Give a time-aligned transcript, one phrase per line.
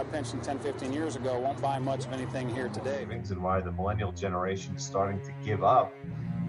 [0.00, 3.06] a pension 10, 15 years ago won't buy much of anything here today.
[3.10, 5.92] And why the millennial generation is starting to give up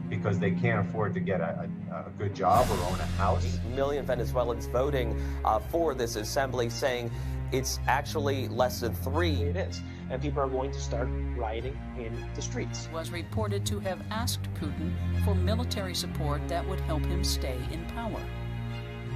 [0.07, 3.59] because they can't afford to get a, a, a good job or own a house.
[3.65, 7.11] A million Venezuelans voting uh, for this assembly saying
[7.51, 9.35] it's actually less than three.
[9.43, 9.81] It is.
[10.09, 12.89] And people are going to start rioting in the streets.
[12.93, 14.93] Was reported to have asked Putin
[15.23, 18.21] for military support that would help him stay in power.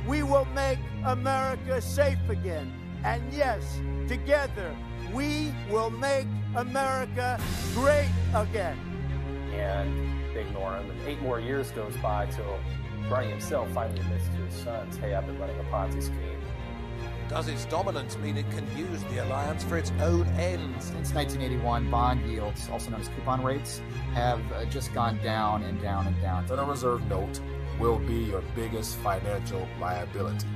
[0.07, 2.82] We will make America safe again.
[3.04, 4.75] And yes, together,
[5.13, 7.39] we will make America
[7.73, 8.77] great again.
[9.53, 10.89] And they ignore him.
[10.89, 12.59] And eight more years goes by till
[13.09, 16.39] Bernie himself finally admits to his sons, hey, I've been running a Ponzi scheme.
[17.27, 20.85] Does its dominance mean it can use the alliance for its own ends?
[20.85, 23.81] Since 1981, bond yields, also known as coupon rates,
[24.13, 26.45] have uh, just gone down and down and down.
[26.48, 27.40] Federal Reserve note
[27.79, 30.48] will be your biggest financial liability.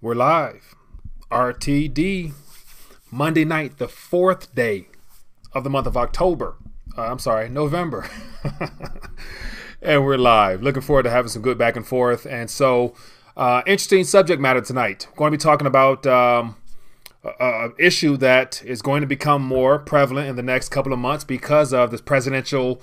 [0.00, 0.76] We're live.
[1.28, 2.32] RTD.
[3.10, 4.86] Monday night, the fourth day
[5.52, 6.54] of the month of October.
[6.96, 8.08] Uh, I'm sorry, November.
[9.82, 10.62] and we're live.
[10.62, 12.26] Looking forward to having some good back and forth.
[12.26, 12.94] And so,
[13.36, 15.08] uh, interesting subject matter tonight.
[15.10, 16.54] We're going to be talking about um,
[17.40, 21.24] an issue that is going to become more prevalent in the next couple of months
[21.24, 22.80] because of this presidential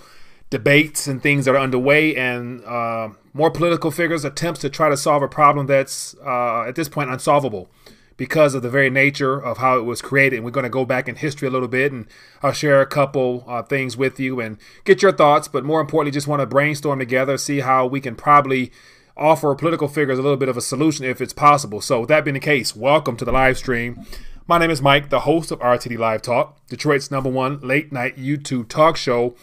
[0.55, 4.95] debates and things that are underway and uh, more political figures attempts to try to
[4.95, 7.67] solve a problem that's uh, at this point unsolvable
[8.15, 10.37] because of the very nature of how it was created.
[10.37, 12.07] And we're going to go back in history a little bit and
[12.41, 15.49] I'll share a couple uh, things with you and get your thoughts.
[15.49, 18.71] But more importantly, just want to brainstorm together, see how we can probably
[19.17, 21.81] offer political figures a little bit of a solution if it's possible.
[21.81, 24.05] So, with that being the case, welcome to the live stream.
[24.47, 28.15] My name is Mike, the host of RTD Live Talk, Detroit's number one late night
[28.15, 29.35] YouTube talk show.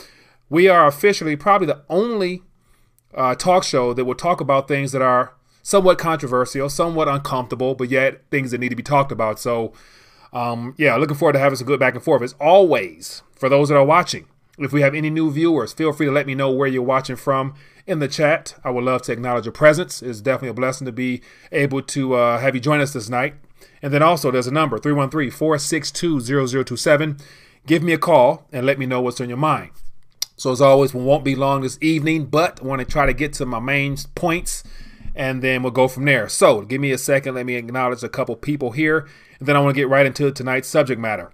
[0.53, 2.42] We are officially probably the only
[3.14, 7.89] uh, talk show that will talk about things that are somewhat controversial, somewhat uncomfortable, but
[7.89, 9.41] yet things that need to be talked about.
[9.41, 9.73] So,
[10.30, 12.20] um, yeah, looking forward to having some good back and forth.
[12.20, 14.27] As always, for those that are watching,
[14.58, 17.17] if we have any new viewers, feel free to let me know where you're watching
[17.17, 17.55] from
[17.86, 18.55] in the chat.
[18.62, 20.02] I would love to acknowledge your presence.
[20.02, 23.36] It's definitely a blessing to be able to uh, have you join us this night.
[23.80, 27.17] And then also, there's a number 313 462 0027.
[27.67, 29.70] Give me a call and let me know what's on your mind.
[30.42, 33.13] So, as always, we won't be long this evening, but I want to try to
[33.13, 34.64] get to my main points
[35.14, 36.29] and then we'll go from there.
[36.29, 37.36] So, give me a second.
[37.36, 39.07] Let me acknowledge a couple people here,
[39.39, 41.33] and then I want to get right into tonight's subject matter.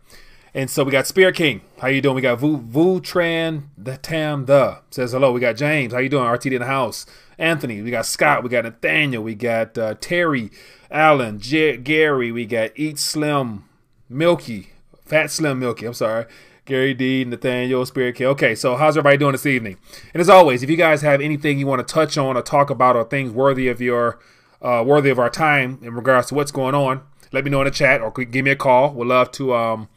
[0.53, 1.63] And so we got Spear King.
[1.79, 2.17] How you doing?
[2.17, 5.33] We got Vu, Vu Tran the Tam the says hello.
[5.33, 5.95] We got James.
[5.95, 6.25] How you doing?
[6.25, 7.07] RTD in the house.
[7.39, 7.81] Anthony.
[7.81, 8.43] We got Scott.
[8.43, 9.23] We got Nathaniel.
[9.23, 10.51] We got uh, Terry,
[10.91, 12.31] Allen, J- Gary.
[12.31, 13.65] We got Eat Slim,
[14.11, 14.73] Milky,
[15.07, 15.87] Fat Slim Milky.
[15.87, 16.27] I'm sorry.
[16.69, 18.27] Gary D, Nathaniel, Spirit King.
[18.27, 19.79] Okay, so how's everybody doing this evening?
[20.13, 22.69] And as always, if you guys have anything you want to touch on or talk
[22.69, 24.19] about or things worthy of your
[24.61, 27.01] uh, worthy of our time in regards to what's going on,
[27.33, 28.93] let me know in the chat or give me a call.
[28.93, 29.89] We'd love to um,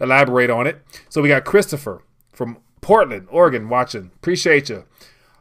[0.00, 0.82] elaborate on it.
[1.08, 4.10] So we got Christopher from Portland, Oregon, watching.
[4.16, 4.84] Appreciate you.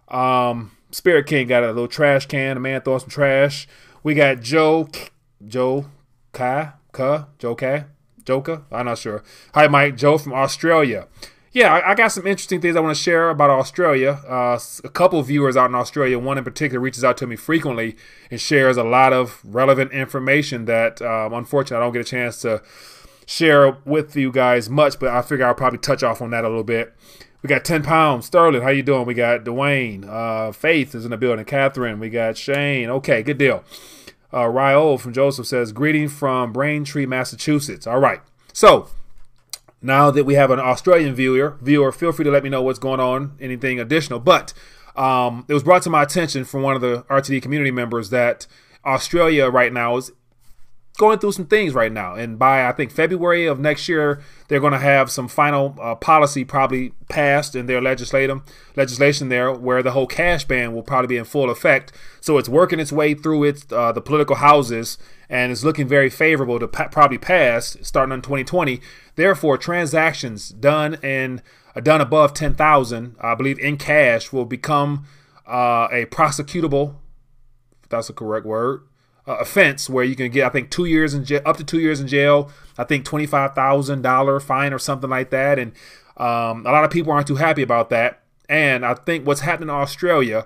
[0.08, 2.58] Um, Spirit King got a little trash can.
[2.58, 3.68] A man throwing some trash.
[4.04, 4.88] We got Joe,
[5.48, 5.88] Joe
[6.32, 7.86] Kai, Ka, Joe Kai.
[8.26, 8.64] Joker?
[8.72, 9.24] I'm not sure.
[9.54, 9.98] Hi, Mike.
[9.98, 11.08] Joe from Australia.
[11.52, 14.20] Yeah, I, I got some interesting things I want to share about Australia.
[14.28, 17.96] Uh, a couple viewers out in Australia, one in particular, reaches out to me frequently
[18.30, 22.42] and shares a lot of relevant information that, um, unfortunately, I don't get a chance
[22.42, 22.62] to
[23.26, 26.50] share with you guys much, but I figure I'll probably touch off on that a
[26.50, 26.94] little bit.
[27.42, 28.26] We got 10 pounds.
[28.26, 29.06] Sterling, how you doing?
[29.06, 30.10] We got Dwayne.
[30.10, 31.46] Uh, Faith is in the building.
[31.46, 32.00] Catherine.
[32.00, 32.90] We got Shane.
[32.90, 33.64] Okay, good deal.
[34.34, 37.88] Uh, Ryo from Joseph says, Greeting from Braintree, Massachusetts.
[37.88, 38.22] All right.
[38.54, 38.90] So
[39.82, 42.80] now that we have an Australian viewer, viewer, feel free to let me know what's
[42.80, 44.20] going on, anything additional.
[44.20, 44.54] But
[44.96, 48.48] um, it was brought to my attention from one of the RTD community members that
[48.86, 50.12] Australia right now is
[50.96, 52.16] going through some things right now.
[52.16, 55.96] And by I think February of next year, they're going to have some final uh,
[55.96, 58.42] policy probably passed in their legislative
[58.76, 61.92] legislation there, where the whole cash ban will probably be in full effect.
[62.22, 64.98] So it's working its way through its uh, the political houses,
[65.30, 68.80] and it's looking very favorable to pa- probably pass starting in 2020.
[69.16, 71.42] Therefore, transactions done and
[71.76, 75.06] uh, done above 10,000, I believe, in cash will become
[75.48, 76.96] uh, a prosecutable.
[77.84, 78.84] If that's a correct word
[79.28, 81.80] uh, offense where you can get, I think, two years in jail, up to two
[81.80, 82.52] years in jail.
[82.78, 85.60] I think twenty five thousand dollar fine or something like that.
[85.60, 85.72] And
[86.18, 88.22] um, a lot of people aren't too happy about that.
[88.48, 90.46] And I think what's happening in Australia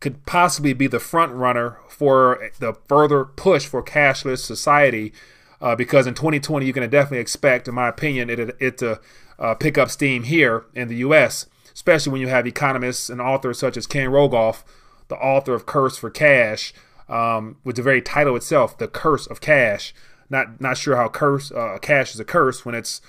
[0.00, 5.12] could possibly be the front runner for the further push for cashless society.
[5.60, 9.00] Uh, because in 2020, you can definitely expect, in my opinion, it, it to
[9.38, 13.60] uh, pick up steam here in the U.S., especially when you have economists and authors
[13.60, 14.62] such as Ken Rogoff
[15.08, 16.72] the author of Curse for Cash,
[17.08, 19.94] um, with the very title itself, The Curse of Cash.
[20.30, 23.02] Not not sure how curse uh, cash is a curse when it's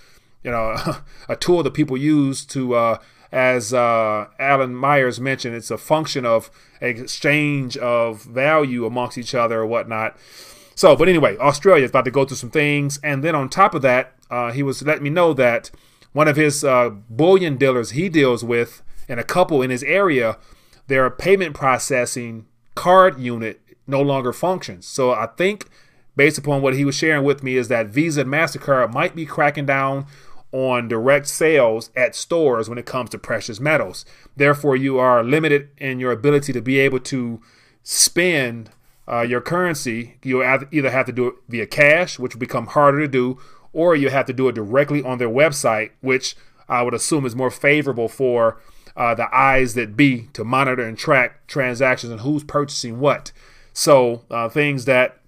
[0.44, 0.76] you know
[1.30, 2.98] a tool that people use to uh,
[3.32, 6.50] as uh, Alan Myers mentioned, it's a function of
[6.80, 10.16] exchange of value amongst each other or whatnot.
[10.74, 13.74] So, but anyway, Australia is about to go through some things, and then on top
[13.74, 15.70] of that, uh, he was letting me know that
[16.14, 20.38] one of his uh, bullion dealers he deals with, and a couple in his area,
[20.88, 24.86] their payment processing card unit no longer functions.
[24.86, 25.68] So I think,
[26.16, 29.26] based upon what he was sharing with me, is that Visa and Mastercard might be
[29.26, 30.06] cracking down
[30.52, 34.06] on direct sales at stores when it comes to precious metals.
[34.38, 37.42] Therefore, you are limited in your ability to be able to
[37.84, 38.70] spend
[39.08, 40.18] uh, your currency.
[40.24, 43.38] You either have to do it via cash, which will become harder to do,
[43.74, 46.38] or you have to do it directly on their website, which
[46.70, 48.62] I would assume is more favorable for
[48.96, 53.32] uh, the eyes that be to monitor and track transactions and who's purchasing what.
[53.78, 55.20] So, uh, things that,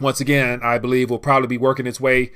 [0.00, 2.30] once again, I believe will probably be working its way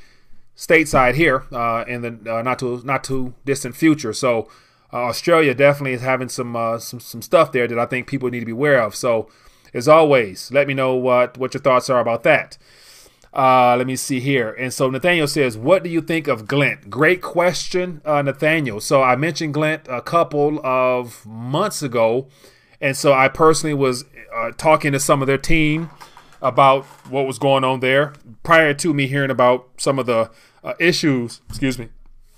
[0.56, 4.12] stateside here uh, in the uh, not too not too distant future.
[4.12, 4.48] So
[4.92, 8.30] uh, Australia definitely is having some uh, some some stuff there that I think people
[8.30, 8.94] need to be aware of.
[8.96, 9.28] So
[9.74, 12.58] as always, let me know what what your thoughts are about that.
[13.34, 14.52] Uh, let me see here.
[14.52, 18.80] And so Nathaniel says, "What do you think of Glint?" Great question, Nathaniel.
[18.80, 22.28] So I mentioned Glint a couple of months ago,
[22.80, 24.06] and so I personally was
[24.56, 25.90] talking to some of their team
[26.42, 28.12] about what was going on there
[28.42, 30.30] prior to me hearing about some of the
[30.62, 31.88] uh, issues, excuse me,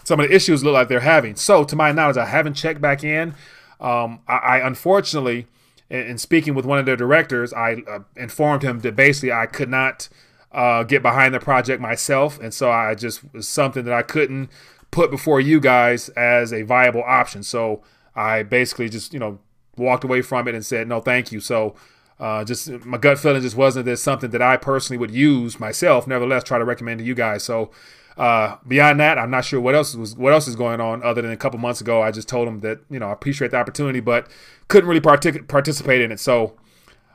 [0.05, 1.37] some of the issues look like they're having.
[1.37, 3.35] So, to my knowledge, I haven't checked back in.
[3.81, 5.47] Um, I, I, unfortunately,
[5.91, 9.47] in, in, speaking with one of their directors, I uh, informed him that basically I
[9.47, 10.09] could not
[10.53, 14.51] uh, get behind the project myself, and so I just was something that I couldn't
[14.91, 17.43] put before you guys as a viable option.
[17.43, 17.83] So
[18.17, 19.39] I basically just you know
[19.79, 21.41] walked away from it and said no, thank you.
[21.41, 21.75] So.
[22.21, 26.09] Uh, just my gut feeling just wasn't that something that I personally would use myself.
[26.09, 27.45] Nevertheless, try to recommend to you guys.
[27.45, 27.71] So
[28.19, 31.03] uh, beyond that, I'm not sure what else was what else is going on.
[31.05, 33.53] Other than a couple months ago, I just told him that you know I appreciate
[33.53, 34.27] the opportunity, but
[34.67, 36.19] couldn't really partic- participate in it.
[36.19, 36.57] So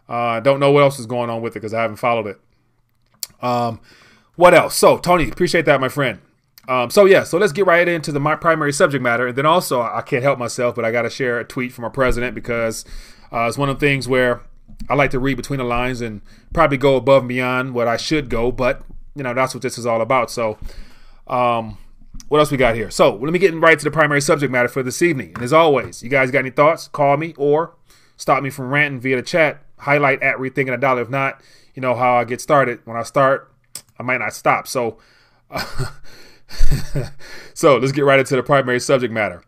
[0.07, 2.39] uh, don't know what else is going on with it because I haven't followed it.
[3.41, 3.81] Um,
[4.35, 4.75] what else?
[4.77, 6.19] So Tony, appreciate that, my friend.
[6.67, 9.45] Um, so yeah, so let's get right into the my primary subject matter, and then
[9.45, 12.35] also I can't help myself, but I got to share a tweet from our president
[12.35, 12.85] because
[13.31, 14.41] uh, it's one of the things where
[14.89, 16.21] I like to read between the lines and
[16.53, 18.81] probably go above and beyond what I should go, but
[19.15, 20.31] you know that's what this is all about.
[20.31, 20.57] So
[21.27, 21.77] um,
[22.29, 22.89] what else we got here?
[22.89, 25.33] So let me get right to the primary subject matter for this evening.
[25.35, 26.87] And as always, you guys got any thoughts?
[26.87, 27.75] Call me or
[28.17, 29.63] stop me from ranting via the chat.
[29.79, 31.01] Highlight at rethinking a dollar.
[31.01, 31.41] If not,
[31.75, 32.79] you know how I get started.
[32.85, 33.51] When I start,
[33.99, 34.67] I might not stop.
[34.67, 34.97] So,
[37.53, 39.43] so let's get right into the primary subject matter.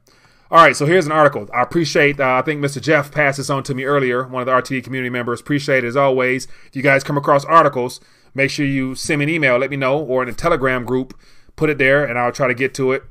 [0.52, 1.50] All right, so here's an article.
[1.54, 2.82] I appreciate, uh, I think Mr.
[2.82, 5.42] Jeff passed this on to me earlier, one of the RTD community members.
[5.42, 6.48] Appreciate it as always.
[6.68, 8.00] If you guys come across articles,
[8.36, 11.16] make sure you send me an email, let me know, or in a Telegram group
[11.56, 13.04] put it there and I'll try to get to it.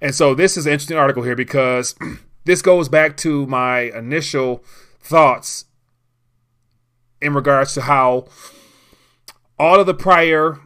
[0.00, 1.94] And so this is an interesting article here because
[2.44, 4.62] this goes back to my initial
[5.00, 5.64] thoughts
[7.20, 8.26] in regards to how
[9.58, 10.60] all of the prior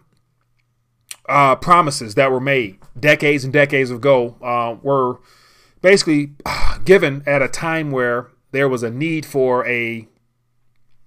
[1.28, 5.20] uh, promises that were made decades and decades ago uh, were
[5.80, 6.32] basically
[6.84, 10.06] given at a time where there was a need for a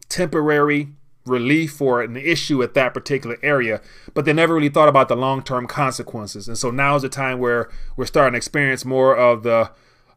[0.09, 0.89] temporary
[1.25, 3.81] relief for an issue at that particular area,
[4.13, 6.47] but they never really thought about the long term consequences.
[6.47, 9.71] And so now is the time where we're starting to experience more of the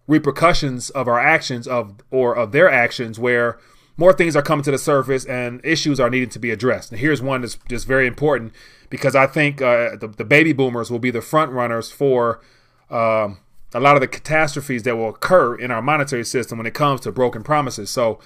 [0.06, 3.58] repercussions of our actions of or of their actions where
[3.98, 6.90] more things are coming to the surface and issues are needing to be addressed.
[6.90, 8.54] And here's one that's just very important
[8.88, 12.40] because I think uh, the, the, baby boomers will be the front runners for
[12.88, 13.38] um,
[13.74, 17.02] a lot of the catastrophes that will occur in our monetary system when it comes
[17.02, 17.90] to broken promises.
[17.90, 18.18] So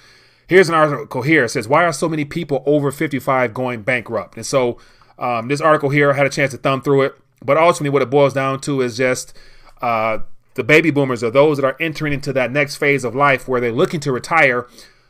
[0.47, 1.45] Here's an article here.
[1.45, 4.35] It says, Why are so many people over 55 going bankrupt?
[4.35, 4.77] And so
[5.17, 7.15] um, this article here, I had a chance to thumb through it.
[7.43, 9.37] But ultimately, what it boils down to is just
[9.81, 10.19] uh,
[10.55, 13.59] the baby boomers are those that are entering into that next phase of life where
[13.59, 14.67] they're looking to retire.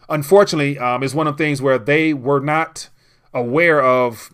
[0.09, 2.89] Unfortunately, um, is one of the things where they were not
[3.33, 4.33] aware of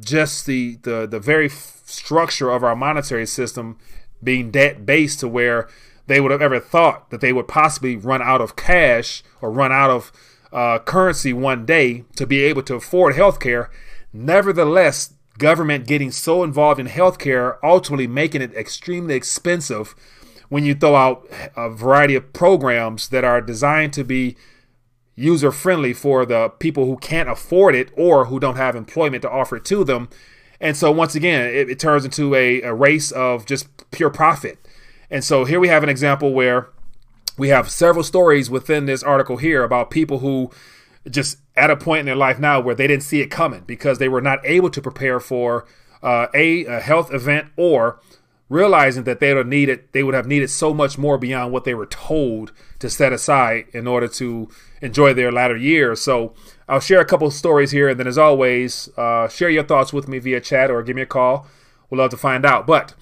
[0.00, 3.78] just the the the very f- structure of our monetary system
[4.22, 5.68] being debt based to where
[6.06, 9.72] they would have ever thought that they would possibly run out of cash or run
[9.72, 10.12] out of
[10.52, 13.68] uh, currency one day to be able to afford healthcare.
[14.12, 19.94] Nevertheless, government getting so involved in healthcare, ultimately making it extremely expensive
[20.48, 24.36] when you throw out a variety of programs that are designed to be
[25.16, 29.30] user friendly for the people who can't afford it or who don't have employment to
[29.30, 30.08] offer it to them.
[30.60, 34.58] And so, once again, it, it turns into a, a race of just pure profit.
[35.10, 36.70] And so here we have an example where
[37.36, 40.50] we have several stories within this article here about people who
[41.08, 43.98] just at a point in their life now where they didn't see it coming because
[43.98, 45.66] they were not able to prepare for
[46.02, 48.00] uh, a, a health event or
[48.48, 51.64] realizing that they would need it, they would have needed so much more beyond what
[51.64, 54.48] they were told to set aside in order to
[54.82, 56.00] enjoy their latter years.
[56.00, 56.34] So
[56.68, 60.08] I'll share a couple stories here, and then as always, uh, share your thoughts with
[60.08, 61.46] me via chat or give me a call.
[61.90, 62.66] We'd love to find out.
[62.66, 62.94] But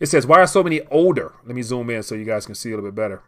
[0.00, 1.34] it says, why are so many older?
[1.44, 3.22] Let me zoom in so you guys can see a little bit better.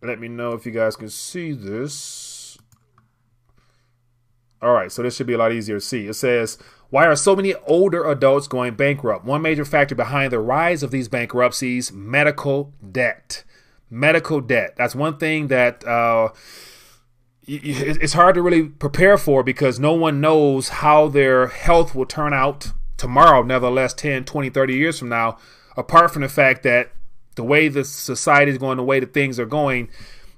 [0.00, 2.27] Let me know if you guys can see this.
[4.60, 6.06] All right, so this should be a lot easier to see.
[6.06, 6.58] It says,
[6.90, 9.24] Why are so many older adults going bankrupt?
[9.24, 13.44] One major factor behind the rise of these bankruptcies medical debt.
[13.88, 14.74] Medical debt.
[14.76, 16.30] That's one thing that uh,
[17.46, 22.34] it's hard to really prepare for because no one knows how their health will turn
[22.34, 25.38] out tomorrow, nevertheless, 10, 20, 30 years from now,
[25.76, 26.90] apart from the fact that
[27.36, 29.88] the way the society is going, the way that things are going,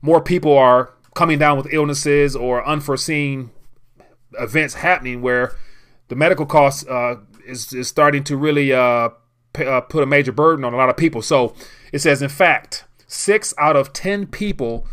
[0.02, 3.50] more people are coming down with illnesses or unforeseen
[4.38, 5.54] events happening where
[6.08, 9.10] the medical costs uh, is, is starting to really uh,
[9.52, 11.22] p- uh, put a major burden on a lot of people.
[11.22, 11.54] So
[11.92, 14.86] it says, in fact, six out of 10 people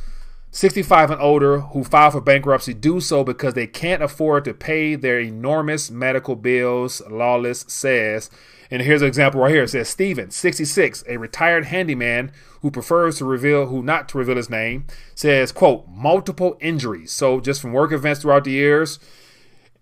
[0.57, 4.95] 65 and older who file for bankruptcy do so because they can't afford to pay
[4.95, 8.31] their enormous medical bills, Lawless says.
[8.71, 9.63] And here's an example right here.
[9.63, 14.35] It says Steven, 66, a retired handyman who prefers to reveal who not to reveal
[14.35, 17.11] his name, says, quote, multiple injuries.
[17.11, 18.99] So just from work events throughout the years.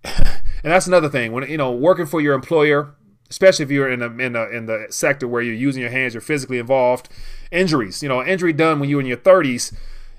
[0.05, 1.31] And that's another thing.
[1.31, 2.95] When you know, working for your employer,
[3.29, 6.13] especially if you're in the in the in the sector where you're using your hands,
[6.13, 7.09] you're physically involved,
[7.51, 8.01] injuries.
[8.03, 9.75] You know, injury done when you're in your 30s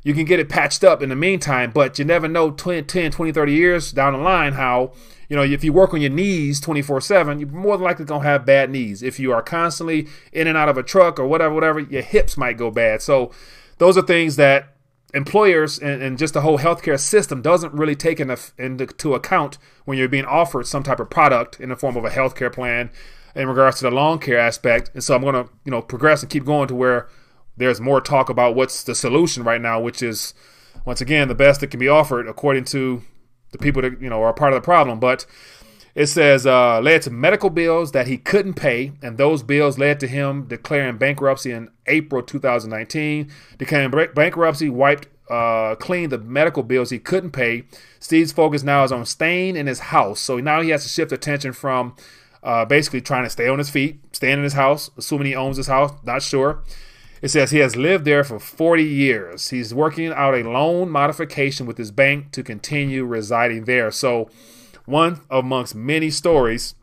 [0.07, 3.11] you can get it patched up in the meantime, but you never know 20, 10,
[3.11, 4.93] 20, 30 years down the line how,
[5.29, 8.23] you know, if you work on your knees 24 7, you're more than likely going
[8.23, 9.03] to have bad knees.
[9.03, 12.37] If you are constantly in and out of a truck or whatever, whatever, your hips
[12.37, 13.03] might go bad.
[13.03, 13.33] So
[13.79, 14.76] those are things that
[15.17, 19.57] employers and, and just the whole healthcare system doesn't really take into, into account
[19.87, 22.91] when you're being offered some type of product in the form of a healthcare plan
[23.35, 24.91] in regards to the long care aspect.
[24.93, 27.09] And so I'm going to, you know, progress and keep going to where
[27.57, 30.35] there's more talk about what's the solution right now, which is
[30.85, 33.03] once again the best that can be offered according to
[33.53, 35.01] the people that you know are part of the problem.
[35.01, 35.25] But
[35.97, 39.99] it says uh, led to medical bills that he couldn't pay, and those bills led
[40.01, 43.31] to him declaring bankruptcy in April 2019.
[43.57, 47.65] Declaring bankruptcy wiped uh, clean the medical bills he couldn't pay.
[47.99, 51.13] Steve's focus now is on staying in his house, so now he has to shift
[51.13, 51.97] attention from
[52.43, 55.57] uh, basically trying to stay on his feet, staying in his house, assuming he owns
[55.57, 56.63] his house, not sure
[57.23, 59.49] it says he has lived there for 40 years.
[59.49, 63.91] He's working out a loan modification with his bank to continue residing there.
[63.91, 64.29] So,
[64.87, 66.75] one amongst many stories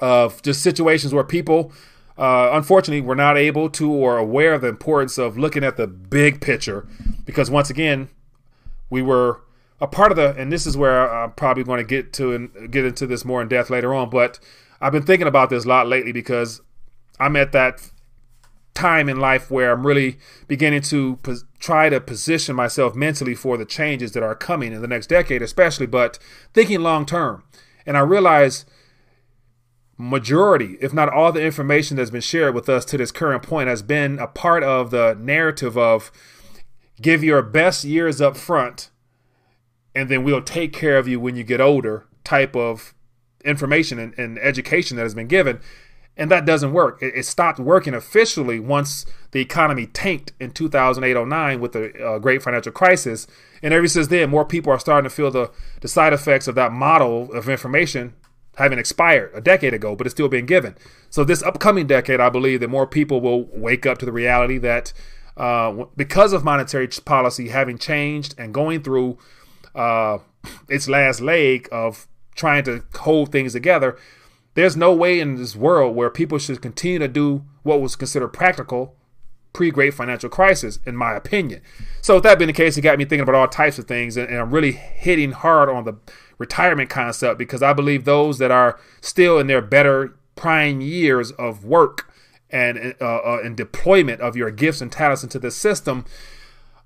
[0.00, 1.72] of just situations where people,
[2.16, 5.86] uh, unfortunately, were not able to or aware of the importance of looking at the
[5.86, 6.86] big picture.
[7.24, 8.08] Because once again,
[8.90, 9.40] we were
[9.80, 12.70] a part of the, and this is where I'm probably going to get to and
[12.70, 14.10] get into this more in depth later on.
[14.10, 14.38] But
[14.80, 16.60] I've been thinking about this a lot lately because
[17.18, 17.90] I'm at that
[18.74, 23.56] time in life where I'm really beginning to pos- try to position myself mentally for
[23.56, 26.18] the changes that are coming in the next decade, especially, but
[26.52, 27.44] thinking long term.
[27.86, 28.66] And I realize
[29.96, 33.68] majority, if not all the information that's been shared with us to this current point
[33.68, 36.10] has been a part of the narrative of
[37.00, 38.90] give your best years up front
[39.94, 42.94] and then we'll take care of you when you get older type of
[43.44, 45.60] information and, and education that has been given
[46.16, 47.02] and that doesn't work.
[47.02, 52.42] It, it, stopped working officially once the economy tanked in 2008-09 with the uh, great
[52.42, 53.26] financial crisis.
[53.62, 56.54] And ever since then, more people are starting to feel the, the side effects of
[56.54, 58.14] that model of information
[58.56, 60.76] having expired a decade ago, but it's still being given.
[61.10, 64.58] So this upcoming decade, I believe that more people will wake up to the reality
[64.58, 64.92] that
[65.36, 69.18] uh, because of monetary policy having changed and going through
[69.74, 70.18] uh,
[70.68, 72.06] its last leg of
[72.36, 73.98] trying to hold things together,
[74.54, 78.28] there's no way in this world where people should continue to do what was considered
[78.28, 78.96] practical
[79.54, 81.62] pre-great financial crisis, in my opinion.
[82.02, 84.18] So with that being the case, it got me thinking about all types of things,
[84.18, 85.94] and, and I'm really hitting hard on the
[86.36, 91.64] retirement concept because I believe those that are still in their better prime years of
[91.64, 92.10] work
[92.50, 96.04] and uh, uh, and deployment of your gifts and talents into the system,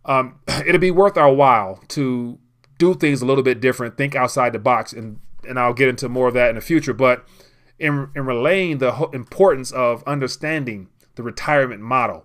[0.04, 2.38] um, it'll be worth our while to
[2.78, 6.08] do things a little bit different, think outside the box, and and I'll get into
[6.08, 6.92] more of that in the future.
[6.92, 7.26] But
[7.78, 12.24] in, in relaying the importance of understanding the retirement model.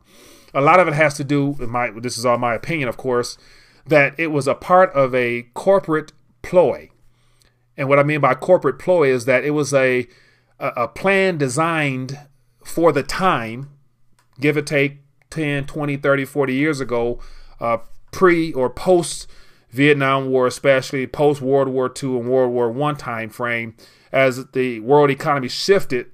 [0.54, 3.38] A lot of it has to do my, this is all my opinion, of course,
[3.88, 6.90] that it was a part of a corporate ploy.
[7.76, 10.08] And what I mean by corporate ploy is that it was a,
[10.60, 12.20] a, a plan designed
[12.64, 13.72] for the time,
[14.40, 15.00] give or take
[15.32, 17.20] 10, 20, 30, 40 years ago,
[17.60, 17.78] uh,
[18.12, 19.28] pre or post
[19.74, 23.76] Vietnam War, especially post World War II and World War One time frame,
[24.12, 26.12] as the world economy shifted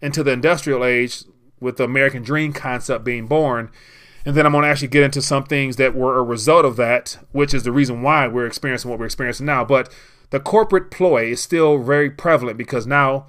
[0.00, 1.24] into the industrial age
[1.58, 3.70] with the American dream concept being born.
[4.24, 6.76] And then I'm going to actually get into some things that were a result of
[6.76, 9.64] that, which is the reason why we're experiencing what we're experiencing now.
[9.64, 9.92] But
[10.30, 13.26] the corporate ploy is still very prevalent because now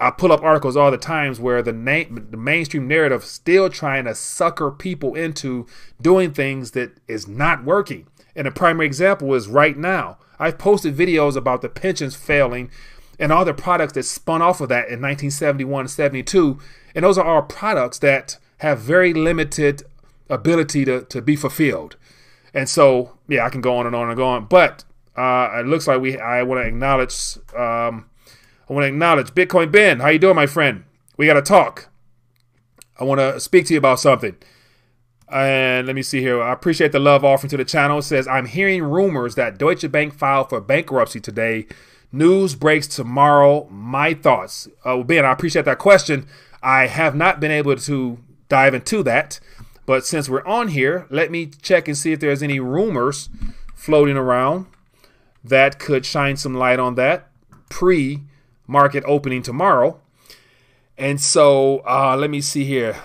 [0.00, 4.06] I pull up articles all the times where the name, the mainstream narrative still trying
[4.06, 5.66] to sucker people into
[6.00, 8.08] doing things that is not working.
[8.38, 10.16] And a primary example is right now.
[10.38, 12.70] I've posted videos about the pensions failing
[13.18, 16.60] and all the products that spun off of that in 1971 72.
[16.94, 19.82] And those are all products that have very limited
[20.30, 21.96] ability to, to be fulfilled.
[22.54, 24.44] And so, yeah, I can go on and on and go on.
[24.44, 24.84] But
[25.16, 28.08] uh, it looks like we I want to acknowledge um,
[28.68, 29.98] I want to acknowledge Bitcoin Ben.
[29.98, 30.84] How you doing, my friend?
[31.16, 31.88] We got to talk.
[33.00, 34.36] I want to speak to you about something.
[35.30, 36.42] And let me see here.
[36.42, 37.98] I appreciate the love offering to the channel.
[37.98, 41.66] It says, I'm hearing rumors that Deutsche Bank filed for bankruptcy today.
[42.10, 43.68] News breaks tomorrow.
[43.70, 44.68] My thoughts.
[44.78, 46.26] Uh, well, Ben, I appreciate that question.
[46.62, 48.18] I have not been able to
[48.48, 49.40] dive into that.
[49.84, 53.28] But since we're on here, let me check and see if there's any rumors
[53.74, 54.66] floating around
[55.44, 57.28] that could shine some light on that
[57.68, 58.22] pre
[58.66, 60.00] market opening tomorrow.
[60.96, 62.96] And so uh, let me see here.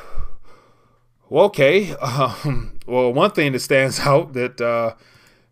[1.34, 1.96] Okay.
[1.96, 4.94] Um, well, one thing that stands out that uh,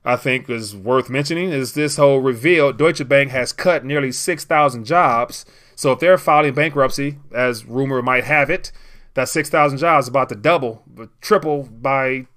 [0.05, 4.85] I think is worth mentioning is this whole reveal Deutsche Bank has cut nearly 6,000
[4.85, 5.45] jobs.
[5.75, 8.71] So if they're filing bankruptcy, as rumor might have it,
[9.15, 10.83] that 6,000 jobs about to double,
[11.19, 12.27] triple by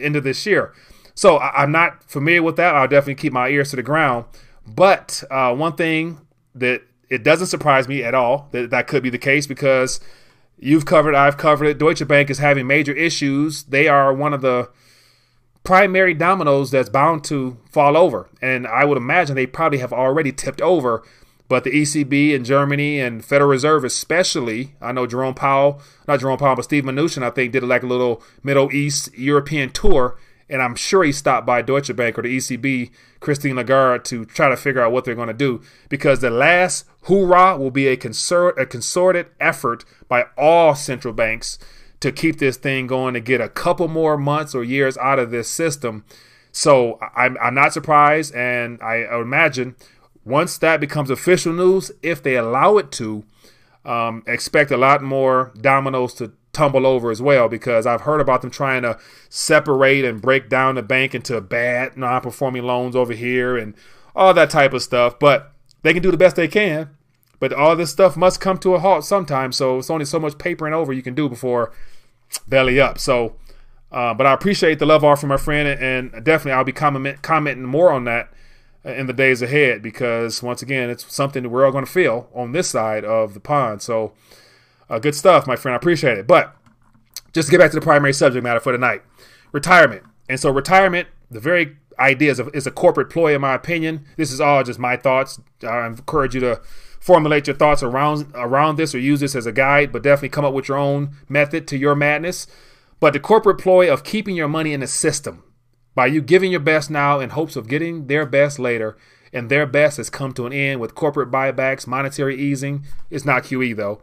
[0.00, 0.72] end of this year.
[1.14, 2.74] So I, am not familiar with that.
[2.74, 4.26] I'll definitely keep my ears to the ground.
[4.66, 6.20] But uh, one thing
[6.54, 10.00] that it doesn't surprise me at all that that could be the case because
[10.64, 11.78] You've covered, I've covered it.
[11.78, 13.64] Deutsche Bank is having major issues.
[13.64, 14.70] They are one of the
[15.64, 18.28] primary dominoes that's bound to fall over.
[18.40, 21.02] And I would imagine they probably have already tipped over.
[21.48, 26.38] But the ECB in Germany and Federal Reserve, especially, I know Jerome Powell, not Jerome
[26.38, 30.16] Powell, but Steve Mnuchin, I think, did like a little Middle East European tour
[30.52, 32.90] and I'm sure he stopped by Deutsche Bank or the ECB,
[33.22, 35.62] Christine Lagarde, to try to figure out what they're going to do.
[35.88, 41.58] Because the last hoorah will be a, consort, a concerted effort by all central banks
[42.00, 45.30] to keep this thing going to get a couple more months or years out of
[45.30, 46.04] this system.
[46.50, 49.76] So I'm, I'm not surprised, and I, I imagine
[50.24, 53.24] once that becomes official news, if they allow it to,
[53.84, 58.42] um, expect a lot more dominoes to tumble over as well because I've heard about
[58.42, 63.56] them trying to separate and break down the bank into bad non-performing loans over here
[63.56, 63.74] and
[64.14, 65.18] all that type of stuff.
[65.18, 66.90] But they can do the best they can.
[67.40, 69.50] But all this stuff must come to a halt sometime.
[69.50, 71.72] So it's only so much papering over you can do before
[72.46, 72.98] belly up.
[72.98, 73.36] So,
[73.90, 77.64] uh, but I appreciate the love offer, my friend, and definitely I'll be comment, commenting
[77.64, 78.32] more on that
[78.84, 82.28] in the days ahead because once again, it's something that we're all going to feel
[82.34, 83.80] on this side of the pond.
[83.80, 84.12] So.
[84.92, 85.72] Uh, good stuff, my friend.
[85.72, 86.26] I appreciate it.
[86.26, 86.54] But
[87.32, 89.02] just to get back to the primary subject matter for tonight
[89.50, 90.02] retirement.
[90.28, 94.04] And so, retirement, the very idea is a, is a corporate ploy, in my opinion.
[94.18, 95.40] This is all just my thoughts.
[95.66, 96.60] I encourage you to
[97.00, 100.44] formulate your thoughts around around this or use this as a guide, but definitely come
[100.44, 102.46] up with your own method to your madness.
[103.00, 105.42] But the corporate ploy of keeping your money in the system
[105.94, 108.98] by you giving your best now in hopes of getting their best later,
[109.32, 112.84] and their best has come to an end with corporate buybacks, monetary easing.
[113.10, 114.02] It's not QE though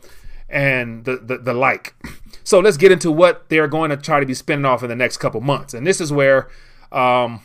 [0.49, 1.95] and the, the, the like.
[2.43, 4.95] So let's get into what they're going to try to be spending off in the
[4.95, 5.73] next couple months.
[5.73, 6.49] And this is where
[6.91, 7.41] um,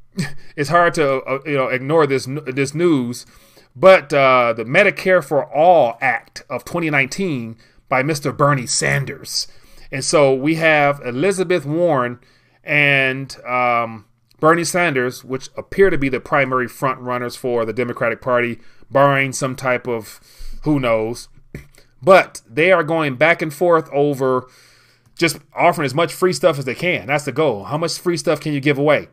[0.56, 3.26] it's hard to uh, you know ignore this this news.
[3.76, 7.56] But uh, the Medicare for All Act of 2019
[7.88, 8.36] by Mr.
[8.36, 9.46] Bernie Sanders.
[9.92, 12.18] And so we have Elizabeth Warren
[12.64, 14.06] and um,
[14.40, 18.58] Bernie Sanders, which appear to be the primary front runners for the Democratic Party,
[18.90, 20.20] barring some type of
[20.62, 21.28] who knows.
[22.02, 24.48] But they are going back and forth over
[25.16, 27.06] just offering as much free stuff as they can.
[27.08, 27.64] That's the goal.
[27.64, 29.08] How much free stuff can you give away?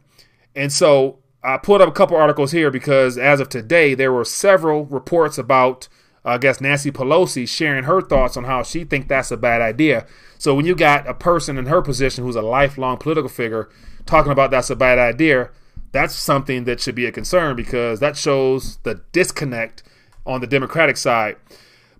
[0.55, 4.25] And so I pulled up a couple articles here because as of today, there were
[4.25, 5.87] several reports about,
[6.23, 9.61] uh, I guess, Nancy Pelosi sharing her thoughts on how she thinks that's a bad
[9.61, 10.05] idea.
[10.37, 13.69] So when you got a person in her position who's a lifelong political figure
[14.05, 15.49] talking about that's a bad idea,
[15.91, 19.81] that's something that should be a concern because that shows the disconnect
[20.25, 21.37] on the Democratic side.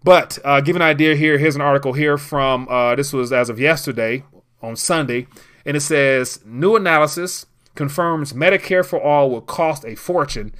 [0.06, 1.40] But uh, give an idea here.
[1.40, 4.24] Here's an article here from uh, this was as of yesterday
[4.62, 5.26] on Sunday,
[5.66, 10.54] and it says new analysis confirms Medicare for all will cost a fortune.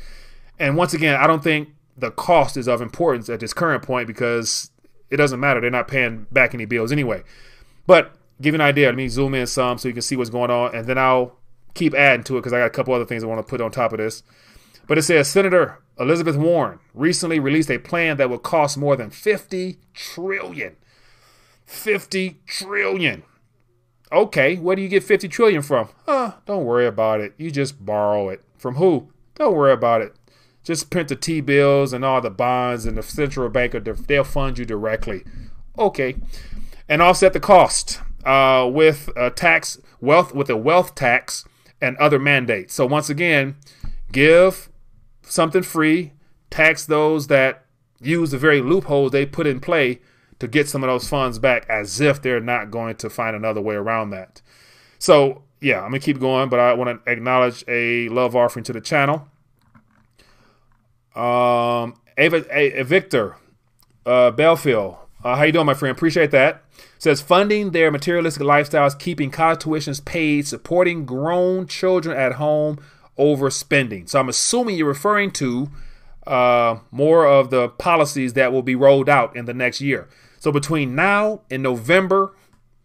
[0.58, 4.08] And once again, I don't think the cost is of importance at this current point
[4.08, 4.72] because
[5.12, 5.62] it doesn't matter.
[5.62, 7.22] They're not paying back any bills anyway.
[7.86, 8.88] But give an idea.
[8.88, 11.38] Let me zoom in some so you can see what's going on, and then I'll
[11.76, 13.62] keep adding to it because I got a couple other things I want to put
[13.62, 14.24] on top of this.
[14.88, 19.10] But it says Senator Elizabeth Warren recently released a plan that will cost more than
[19.10, 20.76] 50 trillion.
[21.66, 23.24] 50 trillion.
[24.12, 25.90] Okay, where do you get 50 trillion from?
[26.08, 27.34] Uh, don't worry about it.
[27.38, 28.44] You just borrow it.
[28.58, 29.12] From who?
[29.36, 30.16] Don't worry about it.
[30.64, 33.76] Just print the T bills and all the bonds and the central bank,
[34.08, 35.24] they'll fund you directly.
[35.78, 36.16] Okay.
[36.88, 41.46] And offset the cost uh, with a tax, wealth, with a wealth tax
[41.82, 42.74] and other mandates.
[42.74, 43.58] So once again,
[44.12, 44.70] give
[45.28, 46.14] something free,
[46.50, 47.66] tax those that
[48.00, 50.00] use the very loopholes they put in play
[50.40, 53.62] to get some of those funds back as if they're not going to find another
[53.62, 54.42] way around that.
[55.00, 58.64] So, yeah, I'm going to keep going, but I want to acknowledge a love offering
[58.66, 59.28] to the channel.
[61.16, 63.38] Um, Ava, a, a Victor
[64.06, 65.96] uh, Belfield, uh, how you doing, my friend?
[65.96, 66.64] Appreciate that.
[67.00, 72.80] Says funding their materialistic lifestyles, keeping college tuitions paid, supporting grown children at home
[73.18, 74.08] over spending.
[74.08, 75.70] So I'm assuming you're referring to
[76.28, 80.08] uh, more of the policies that will be rolled out in the next year.
[80.40, 82.36] So between now and November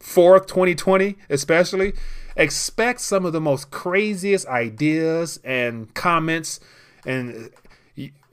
[0.00, 1.92] 4th, 2020, especially,
[2.36, 6.60] expect some of the most craziest ideas and comments
[7.06, 7.50] and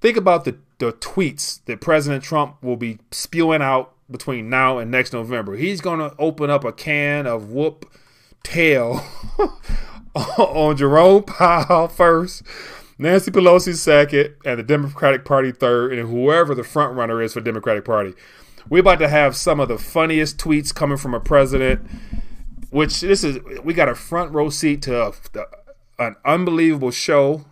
[0.00, 4.90] think about the, the tweets that President Trump will be spewing out between now and
[4.90, 5.56] next November.
[5.56, 7.90] He's going to open up a can of whoop
[8.42, 9.04] tail
[10.14, 12.42] on Jerome Powell first,
[12.98, 17.40] Nancy Pelosi second, and the Democratic Party third, and whoever the front runner is for
[17.40, 18.14] Democratic Party.
[18.68, 21.88] We're about to have some of the funniest tweets coming from a president,
[22.70, 25.12] which this is we got a front row seat to a,
[25.98, 27.44] an unbelievable show.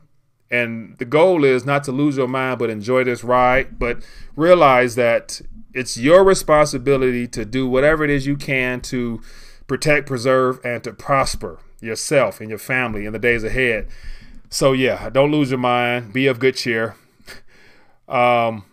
[0.50, 3.78] And the goal is not to lose your mind, but enjoy this ride.
[3.78, 4.02] But
[4.34, 5.42] realize that
[5.74, 9.20] it's your responsibility to do whatever it is you can to
[9.66, 13.88] protect, preserve, and to prosper yourself and your family in the days ahead.
[14.50, 16.12] So yeah, don't lose your mind.
[16.12, 16.96] Be of good cheer.
[18.08, 18.64] Um,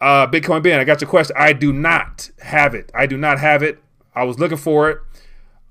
[0.00, 1.36] uh, Bitcoin Ben, I got your question.
[1.38, 2.90] I do not have it.
[2.94, 3.82] I do not have it.
[4.14, 4.98] I was looking for it.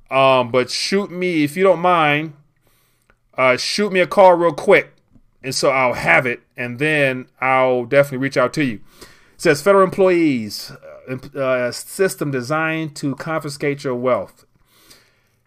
[0.10, 2.34] Um, but shoot me if you don't mind.
[3.38, 4.94] Uh, shoot me a call real quick,
[5.42, 8.82] and so I'll have it, and then I'll definitely reach out to you.
[9.02, 9.08] It
[9.42, 10.72] says federal employees
[11.36, 14.46] uh, system designed to confiscate your wealth.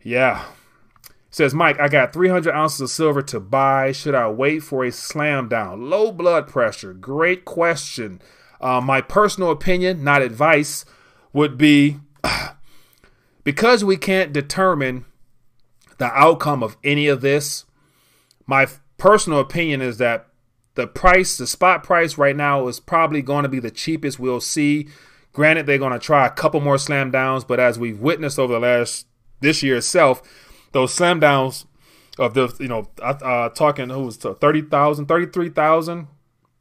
[0.04, 0.44] Yeah.
[1.30, 3.90] Says Mike, I got 300 ounces of silver to buy.
[3.90, 5.90] Should I wait for a slam down?
[5.90, 6.92] Low blood pressure.
[6.92, 8.22] Great question.
[8.60, 10.84] Uh, my personal opinion, not advice,
[11.32, 11.96] would be
[13.44, 15.06] because we can't determine
[15.98, 17.64] the outcome of any of this.
[18.46, 20.28] My personal opinion is that
[20.74, 24.40] the price, the spot price right now, is probably going to be the cheapest we'll
[24.40, 24.88] see.
[25.32, 28.52] Granted, they're going to try a couple more slam downs, but as we've witnessed over
[28.52, 29.06] the last
[29.44, 30.22] this year itself,
[30.72, 31.66] those slam downs
[32.18, 36.08] of the you know uh, talking who was 30,000, 33,000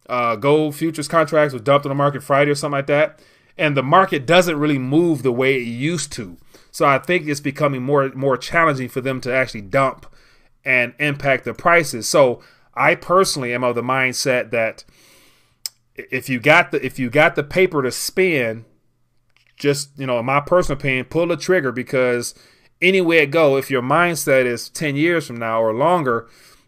[0.08, 3.19] uh, gold futures contracts was dumped on the market Friday or something like that,
[3.58, 6.38] and the market doesn't really move the way it used to.
[6.72, 10.06] So I think it's becoming more more challenging for them to actually dump
[10.65, 12.08] and impact the prices.
[12.08, 12.41] So
[12.74, 14.84] I personally am of the mindset that
[15.96, 18.65] if you got the if you got the paper to spin,
[19.56, 22.34] just you know, in my personal opinion, pull the trigger because
[22.84, 26.28] anywhere it go, if your mindset is 10 years from now or longer,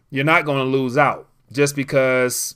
[0.09, 2.55] you're not going to lose out just because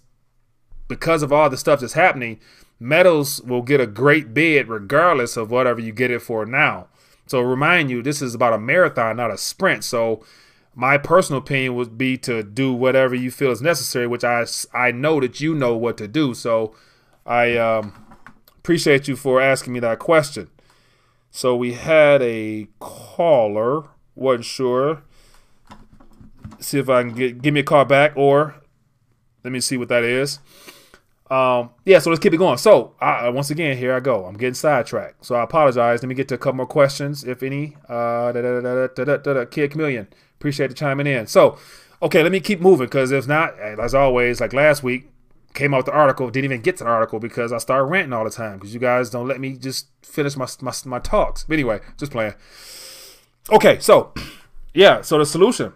[0.88, 2.40] because of all the stuff that's happening,
[2.80, 6.88] metals will get a great bid regardless of whatever you get it for now.
[7.28, 9.84] So remind you, this is about a marathon, not a sprint.
[9.84, 10.26] So
[10.74, 14.92] my personal opinion would be to do whatever you feel is necessary, which I I
[14.92, 16.34] know that you know what to do.
[16.34, 16.74] So
[17.26, 17.94] I um,
[18.58, 20.50] appreciate you for asking me that question.
[21.32, 23.84] So we had a caller,
[24.16, 25.04] wasn't sure.
[26.60, 28.56] See if I can get give me a call back, or
[29.44, 30.40] let me see what that is.
[31.30, 32.58] Um, yeah, so let's keep it going.
[32.58, 34.26] So I, once again, here I go.
[34.26, 36.02] I'm getting sidetracked, so I apologize.
[36.02, 37.78] Let me get to a couple more questions, if any.
[37.88, 39.46] Uh, da, da, da.
[39.46, 40.08] Kid Chameleon,
[40.40, 41.28] appreciate the chiming in.
[41.28, 41.58] So,
[42.02, 45.12] okay, let me keep moving because if not, as always, like last week,
[45.60, 48.24] came out the article, didn't even get to the article because I started ranting all
[48.24, 51.44] the time because you guys don't let me just finish my, my, my talks.
[51.44, 52.34] But anyway, just playing.
[53.52, 54.14] Okay, so
[54.74, 55.74] yeah, so the solution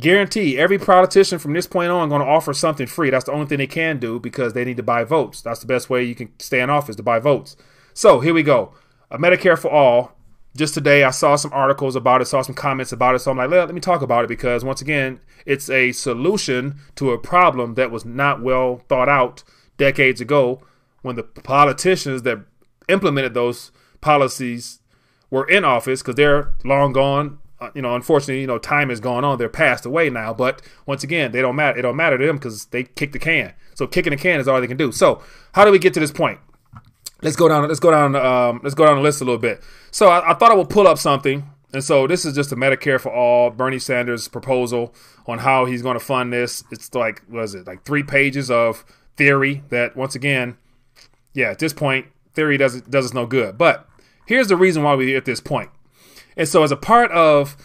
[0.00, 3.10] guarantee every politician from this point on going to offer something free.
[3.10, 5.42] That's the only thing they can do because they need to buy votes.
[5.42, 7.56] That's the best way you can stay in office to buy votes.
[7.92, 8.72] So here we go.
[9.10, 10.16] A Medicare for all
[10.56, 13.20] just today I saw some articles about it, saw some comments about it.
[13.20, 16.76] So I'm like, let, let me talk about it because once again, it's a solution
[16.96, 19.42] to a problem that was not well thought out
[19.78, 20.62] decades ago
[21.02, 22.44] when the politicians that
[22.88, 24.80] implemented those policies
[25.30, 27.38] were in office because they're long gone.
[27.60, 29.38] Uh, you know, unfortunately, you know, time has gone on.
[29.38, 30.34] They're passed away now.
[30.34, 31.78] But once again, they don't matter.
[31.78, 33.54] It don't matter to them because they kick the can.
[33.74, 34.92] So kicking the can is all they can do.
[34.92, 36.40] So how do we get to this point?
[37.22, 37.66] Let's go down.
[37.68, 38.16] Let's go down.
[38.16, 39.62] Um, let's go down the list a little bit.
[39.90, 41.48] So I, I thought I would pull up something.
[41.72, 44.94] And so this is just a Medicare for all Bernie Sanders proposal
[45.26, 46.64] on how he's going to fund this.
[46.70, 48.84] It's like was it like three pages of
[49.16, 50.58] theory that once again,
[51.32, 53.56] yeah, at this point, theory does does us no good.
[53.56, 53.88] But
[54.26, 55.70] here's the reason why we're at this point.
[56.36, 57.56] And so as a part of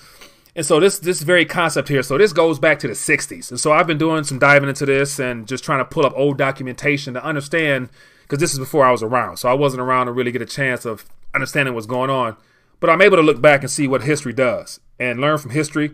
[0.56, 3.52] and so this this very concept here, so this goes back to the 60s.
[3.52, 6.13] And so I've been doing some diving into this and just trying to pull up
[6.15, 7.89] old documentation to understand
[8.28, 9.38] because this is before I was around.
[9.38, 12.36] So I wasn't around to really get a chance of understanding what's going on.
[12.82, 15.92] But I'm able to look back and see what history does and learn from history.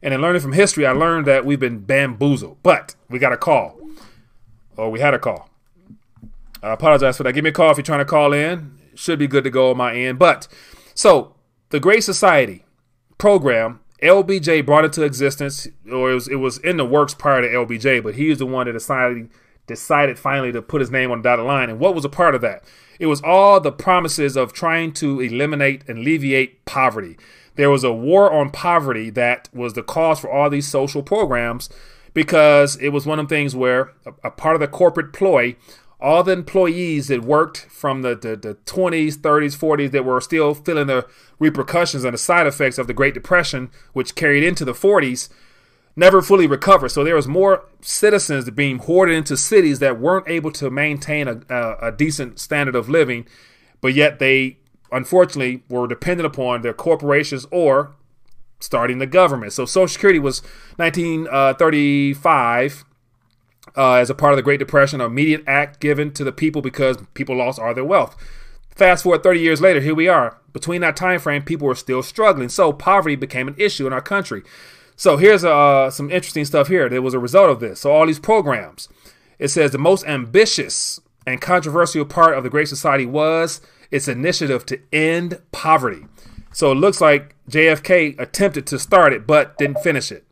[0.00, 2.58] And in learning from history, I learned that we've been bamboozled.
[2.62, 3.80] But we got a call.
[4.76, 5.50] Or we had a call.
[6.62, 7.32] I apologize for that.
[7.32, 8.78] Give me a call if you're trying to call in.
[8.94, 10.20] Should be good to go on my end.
[10.20, 10.46] But
[10.94, 11.34] so
[11.70, 12.64] the Great Society
[13.18, 17.42] program, LBJ brought it to existence, or it was, it was in the works prior
[17.42, 19.30] to LBJ, but he was the one that decided
[19.72, 21.70] decided finally to put his name on the dotted line.
[21.70, 22.64] And what was a part of that?
[22.98, 27.16] It was all the promises of trying to eliminate and alleviate poverty.
[27.56, 31.68] There was a war on poverty that was the cause for all these social programs
[32.14, 35.56] because it was one of the things where a, a part of the corporate ploy
[36.02, 40.52] all the employees that worked from the, the, the, 20s, 30s, 40s that were still
[40.52, 41.06] feeling the
[41.38, 45.28] repercussions and the side effects of the Great Depression, which carried into the 40s,
[45.94, 46.88] never fully recovered.
[46.90, 51.42] So there was more citizens being hoarded into cities that weren't able to maintain a,
[51.48, 53.26] a, a decent standard of living,
[53.80, 54.58] but yet they
[54.90, 57.94] unfortunately were dependent upon their corporations or
[58.60, 59.52] starting the government.
[59.52, 60.42] So Social Security was
[60.76, 62.84] 1935
[63.76, 66.62] uh, as a part of the Great Depression, an immediate act given to the people
[66.62, 68.16] because people lost all their wealth.
[68.70, 70.38] Fast forward 30 years later, here we are.
[70.52, 74.00] Between that time frame, people were still struggling, so poverty became an issue in our
[74.00, 74.42] country.
[74.96, 76.88] So here's uh, some interesting stuff here.
[76.88, 77.80] There was a result of this.
[77.80, 78.88] So all these programs,
[79.38, 84.66] it says the most ambitious and controversial part of the Great Society was its initiative
[84.66, 86.06] to end poverty.
[86.52, 90.24] So it looks like JFK attempted to start it, but didn't finish it.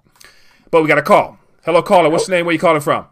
[0.70, 1.38] But we got a call.
[1.64, 2.11] Hello, caller.
[2.11, 2.46] What's your name?
[2.46, 3.07] Where you calling from?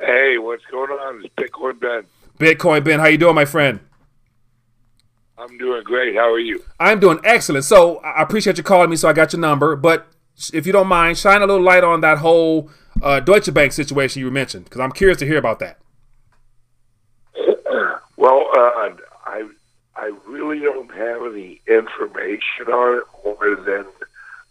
[0.00, 1.24] Hey, what's going on?
[1.24, 2.04] It's Bitcoin Ben.
[2.38, 3.80] Bitcoin Ben, how you doing, my friend?
[5.42, 6.14] I'm doing great.
[6.14, 6.62] How are you?
[6.78, 7.64] I'm doing excellent.
[7.64, 8.96] So I appreciate you calling me.
[8.96, 10.06] So I got your number, but
[10.52, 12.70] if you don't mind, shine a little light on that whole
[13.02, 15.78] uh, Deutsche Bank situation you mentioned, because I'm curious to hear about that.
[18.16, 18.90] well, uh,
[19.26, 19.48] I
[19.96, 23.86] I really don't have any information on it more than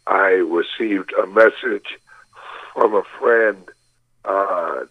[0.08, 1.88] I received a message
[2.74, 3.64] from a friend
[4.26, 4.82] uh,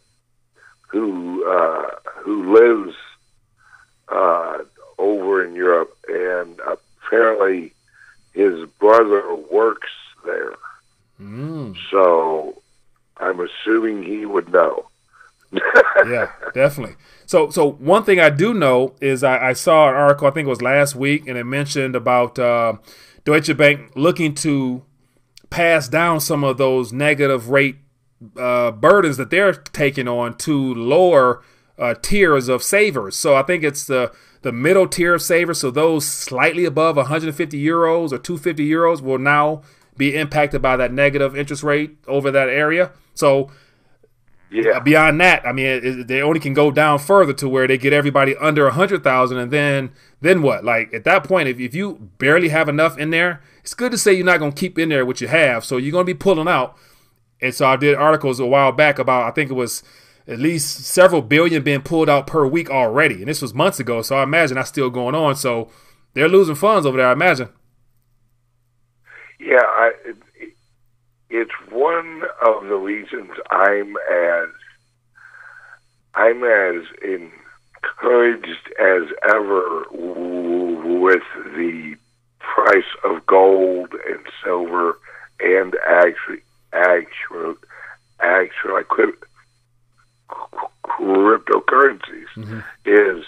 [0.89, 1.91] who uh,
[2.23, 2.97] who lives
[4.09, 4.59] uh,
[5.01, 7.73] over in Europe, and apparently
[8.33, 9.89] his brother works
[10.25, 10.55] there.
[11.21, 11.77] Mm.
[11.91, 12.63] So
[13.17, 14.87] I'm assuming he would know.
[16.07, 16.97] yeah, definitely.
[17.27, 20.29] So, so one thing I do know is I, I, saw an article.
[20.29, 22.75] I think it was last week, and it mentioned about uh,
[23.25, 24.83] Deutsche Bank looking to
[25.49, 27.77] pass down some of those negative rate
[28.37, 31.43] uh, burdens that they're taking on to lower
[31.79, 33.17] uh, tiers of savers.
[33.17, 35.61] So I think it's the the middle tier of savers.
[35.61, 39.63] So those slightly above 150 euros or 250 euros will now
[39.97, 42.93] be impacted by that negative interest rate over that area.
[43.15, 43.51] So
[44.51, 44.81] yeah.
[44.81, 47.93] beyond that, I mean, it, they only can go down further to where they get
[47.93, 50.65] everybody under a hundred thousand, and then then what?
[50.65, 53.99] Like at that point, if, if you barely have enough in there, it's good to
[53.99, 55.65] say you're not going to keep in there what you have.
[55.65, 56.77] So you're going to be pulling out.
[57.43, 59.83] And so I did articles a while back about I think it was
[60.31, 64.01] at least several billion being pulled out per week already, and this was months ago.
[64.01, 65.35] So I imagine that's still going on.
[65.35, 65.71] So
[66.15, 67.09] they're losing funds over there.
[67.09, 67.49] I imagine.
[69.41, 70.17] Yeah, I, it,
[71.31, 74.49] it's one of the reasons I'm as
[76.15, 79.03] I'm as encouraged as
[79.35, 81.23] ever with
[81.57, 81.97] the
[82.39, 84.99] price of gold and silver
[85.41, 87.55] and actually actual
[88.21, 88.89] actual like
[90.85, 92.61] cryptocurrencies mm-hmm.
[92.85, 93.25] is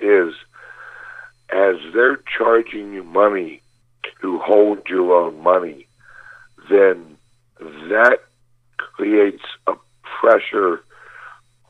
[0.00, 0.34] is
[1.50, 3.62] as they're charging you money
[4.20, 5.86] to hold your own money,
[6.68, 7.16] then
[7.88, 8.18] that
[8.78, 9.74] creates a
[10.20, 10.82] pressure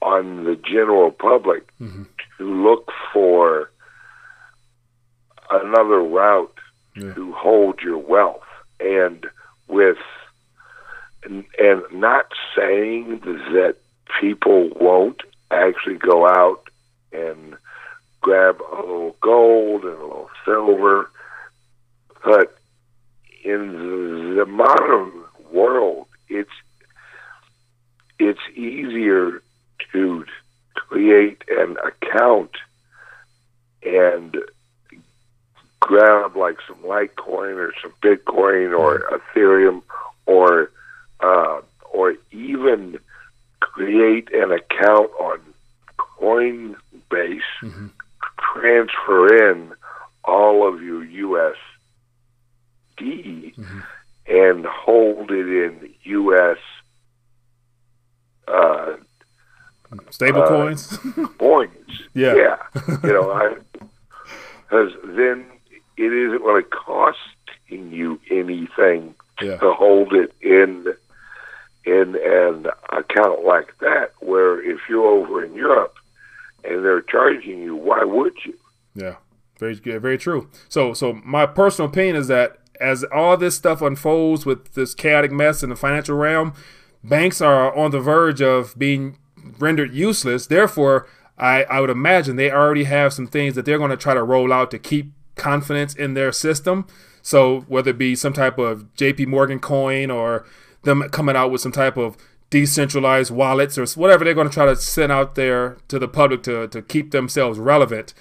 [0.02, 2.04] on the general public mm-hmm.
[2.38, 3.70] to look for
[5.50, 6.58] another route
[6.96, 7.12] yeah.
[7.14, 8.42] to hold your wealth.
[8.80, 9.26] And
[9.68, 9.98] with
[11.24, 12.26] and, and not
[12.56, 13.76] saying that
[14.20, 16.68] people won't actually go out
[17.12, 17.56] and
[18.20, 21.10] grab a little gold and a little silver.
[22.24, 22.56] But
[23.44, 25.12] in the modern
[25.52, 26.50] world, it's
[28.18, 29.42] it's easier
[29.92, 30.24] to
[30.74, 32.50] create an account
[33.82, 34.36] and
[35.80, 39.82] grab like some Litecoin or some Bitcoin or Ethereum
[40.26, 40.70] or
[41.20, 41.60] uh,
[41.92, 42.98] or even
[43.76, 45.38] create an account on
[45.98, 47.86] Coinbase, Mm-hmm.
[48.54, 49.72] transfer in
[50.24, 51.54] all of your USD
[53.54, 53.80] Mm-hmm.
[54.28, 56.58] and hold it in US
[58.48, 58.96] uh,
[60.10, 60.98] Stable uh, coins.
[61.38, 61.90] coins.
[62.14, 62.34] Yeah.
[62.34, 62.56] yeah.
[63.04, 63.56] You know,
[64.62, 65.44] because then
[65.96, 69.56] it isn't really costing you anything Yeah.
[69.58, 70.86] to hold it in
[71.86, 74.12] in an account like that.
[74.20, 75.94] Where if you're over in Europe
[76.64, 78.58] and they're charging you, why would you?
[78.94, 79.16] Yeah,
[79.58, 80.50] very very true.
[80.68, 85.32] So, so my personal opinion is that as all this stuff unfolds with this chaotic
[85.32, 86.52] mess in the financial realm,
[87.02, 89.18] banks are on the verge of being
[89.58, 90.46] rendered useless.
[90.46, 91.06] Therefore,
[91.38, 94.22] I, I would imagine they already have some things that they're going to try to
[94.22, 96.86] roll out to keep confidence in their system.
[97.22, 100.46] So whether it be some type of JP Morgan coin or
[100.86, 102.16] them coming out with some type of
[102.48, 106.42] decentralized wallets or whatever they're going to try to send out there to the public
[106.44, 108.14] to, to keep themselves relevant,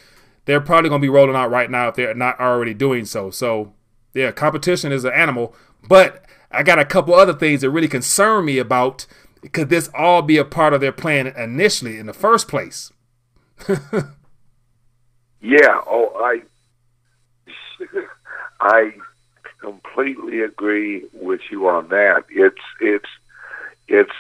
[0.44, 3.30] they're probably going to be rolling out right now if they're not already doing so.
[3.30, 3.74] So,
[4.14, 5.56] yeah, competition is an animal.
[5.88, 9.06] But I got a couple other things that really concern me about
[9.54, 12.92] could this all be a part of their plan initially in the first place?
[15.46, 15.80] Yeah.
[15.86, 16.42] Oh, I
[18.62, 18.94] I
[19.66, 22.24] completely agree with you on that.
[22.30, 23.10] It's it's
[23.88, 24.12] it's.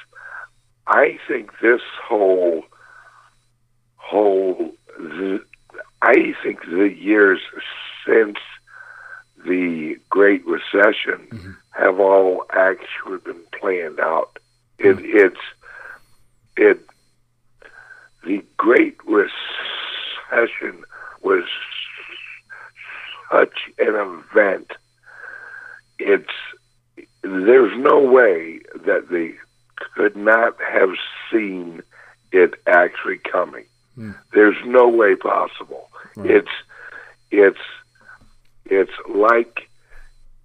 [0.87, 2.63] I think this whole
[3.97, 4.71] whole.
[4.97, 5.43] The,
[6.01, 7.41] I think the years
[8.05, 8.37] since
[9.45, 11.51] the Great Recession mm-hmm.
[11.71, 14.39] have all actually been planned out.
[14.79, 15.05] It, mm-hmm.
[15.05, 15.41] it's
[16.57, 16.79] it
[18.23, 20.83] the Great Recession
[21.21, 21.43] was
[23.31, 24.71] such an event.
[25.99, 26.29] It's
[27.21, 29.35] there's no way that they
[29.95, 30.91] could not have
[31.31, 31.81] seen
[32.31, 33.65] it actually coming.
[33.95, 34.11] Hmm.
[34.33, 35.89] There's no way possible.
[36.17, 36.51] It's
[37.31, 37.59] it's
[38.65, 39.69] it's like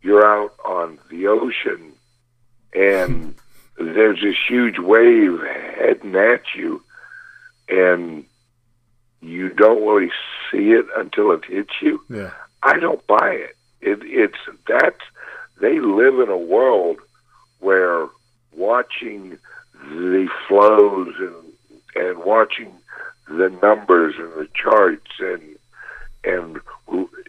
[0.03, 1.93] you're out on the ocean
[2.75, 3.35] and
[3.79, 5.41] there's this huge wave
[5.79, 6.83] heading at you
[7.69, 8.25] and
[9.21, 10.11] you don't really
[10.51, 12.03] see it until it hits you.
[12.09, 12.33] Yeah.
[12.63, 13.57] I don't buy it.
[13.81, 14.97] It it's that
[15.61, 16.99] they live in a world
[17.61, 18.07] where
[18.55, 19.39] watching
[19.75, 21.35] the flows and
[21.97, 22.73] and watching
[23.29, 25.43] the numbers and the charts and
[26.25, 26.61] and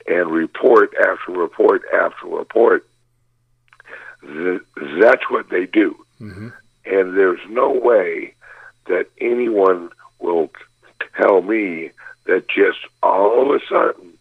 [0.07, 2.85] and report after report after report.
[4.21, 4.61] Th-
[4.99, 6.49] that's what they do, Mm-hmm.
[6.85, 8.35] and there's no way
[8.85, 9.89] that anyone
[10.19, 10.51] will
[11.17, 11.89] tell me
[12.25, 14.13] that just all of a sudden,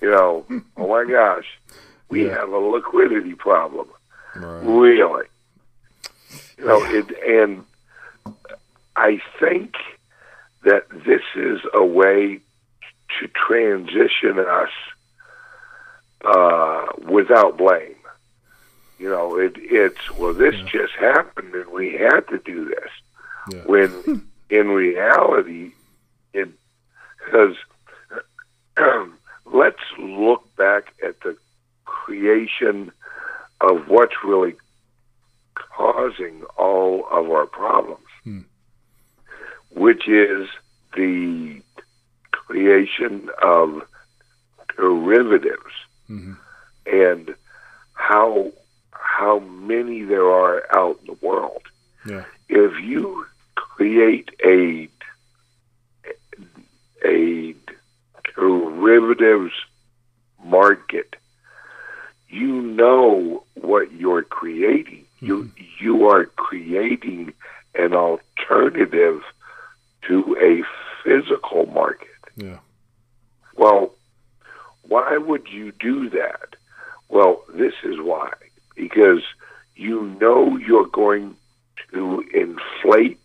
[0.00, 0.44] you know,
[0.76, 1.46] oh my gosh,
[2.08, 3.88] we have a liquidity problem.
[4.34, 5.24] Really,
[6.58, 7.64] you know, it, and
[8.94, 9.76] I think
[10.64, 12.40] that this is a way
[13.18, 14.70] to transition us
[16.24, 17.94] uh, without blame.
[18.98, 22.90] You know, it, it's well, this just happened, and we had to do this.
[23.66, 25.72] When in reality,
[26.32, 26.48] it
[27.24, 27.56] because
[29.44, 31.36] let's look back at the
[32.06, 32.92] creation
[33.60, 34.54] of what's really
[35.54, 38.40] causing all of our problems, hmm.
[39.70, 40.48] which is
[40.94, 41.60] the
[42.30, 43.82] creation of
[44.76, 45.74] derivatives
[46.08, 46.34] mm-hmm.
[46.86, 47.34] and
[47.94, 48.52] how
[48.92, 51.62] how many there are out in the world.
[52.06, 52.24] Yeah.
[52.48, 54.88] If you create a
[57.04, 57.54] a
[58.36, 59.52] derivatives
[60.44, 61.16] market,
[62.28, 65.04] you know what you're creating.
[65.20, 65.62] You hmm.
[65.80, 67.32] you are creating
[67.74, 69.22] an alternative
[70.08, 70.62] to a
[71.02, 72.08] physical market.
[72.36, 72.58] Yeah.
[73.56, 73.94] Well,
[74.82, 76.56] why would you do that?
[77.08, 78.32] Well, this is why.
[78.74, 79.22] Because
[79.74, 81.36] you know you're going
[81.92, 83.20] to inflate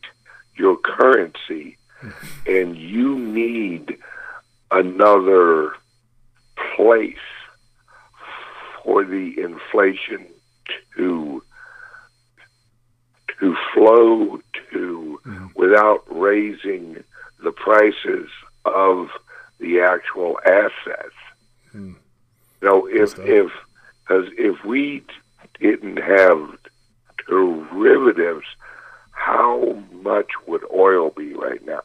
[0.55, 2.09] your currency hmm.
[2.45, 3.97] and you need
[4.69, 5.73] another
[6.75, 7.17] place
[8.83, 10.25] for the inflation
[10.95, 11.43] to
[13.39, 14.39] to flow
[14.71, 15.47] to mm-hmm.
[15.55, 17.03] without raising
[17.43, 18.29] the prices
[18.65, 19.09] of
[19.59, 21.15] the actual assets.
[21.73, 21.95] Mm.
[22.61, 23.51] You know, if if
[24.07, 25.03] because if we
[25.59, 26.57] didn't have
[27.27, 28.45] derivatives,
[29.11, 31.81] how much would oil be right now?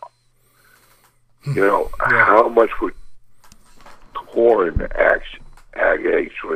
[1.46, 2.24] You know, yeah.
[2.24, 2.94] how much would
[4.14, 5.45] corn actually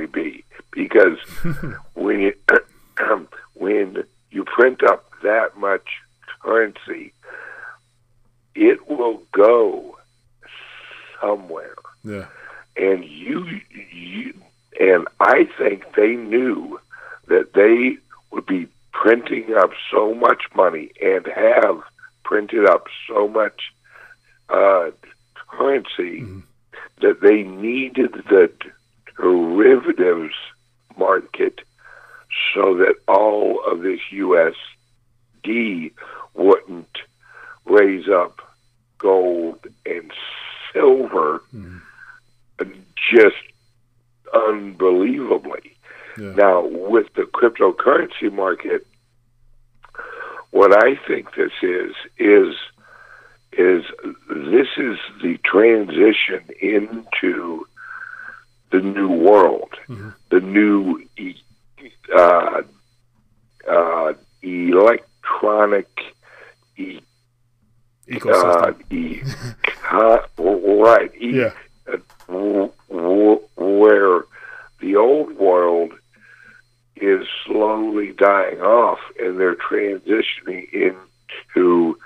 [0.06, 0.44] be?
[0.72, 1.18] Because
[1.94, 2.34] when you,
[3.54, 5.86] when you print up that much
[6.42, 7.12] currency,
[8.54, 9.98] it will go
[11.20, 11.74] somewhere.
[12.04, 12.26] Yeah.
[12.76, 13.60] And you,
[13.92, 14.34] you
[14.78, 16.80] and I think they knew
[17.26, 17.98] that they
[18.30, 21.82] would be printing up so much money and have
[22.24, 23.72] printed up so much
[24.48, 24.90] uh,
[25.48, 26.40] currency mm-hmm.
[27.02, 28.52] that they needed the
[29.16, 30.34] derivatives
[30.96, 31.60] market
[32.54, 35.92] so that all of this USD
[36.34, 36.98] wouldn't
[37.64, 38.40] raise up
[38.98, 40.12] gold and
[40.72, 41.78] silver mm-hmm.
[43.12, 43.36] just
[44.34, 45.76] unbelievably.
[46.18, 46.32] Yeah.
[46.32, 48.86] Now, with the cryptocurrency market,
[50.50, 52.54] what I think this is is
[53.52, 53.84] is
[54.28, 57.66] this is the transition into
[58.70, 60.10] the new world, mm-hmm.
[60.30, 61.02] the new
[62.16, 62.62] uh,
[63.68, 64.12] uh,
[64.42, 65.88] electronic
[66.76, 67.00] e-
[68.08, 68.74] ecosystem.
[68.90, 69.22] Uh, e-
[70.82, 71.12] right.
[71.20, 71.52] E- yeah.
[72.28, 74.24] W- w- where
[74.80, 75.92] the old world
[76.96, 81.98] is slowly dying off and they're transitioning into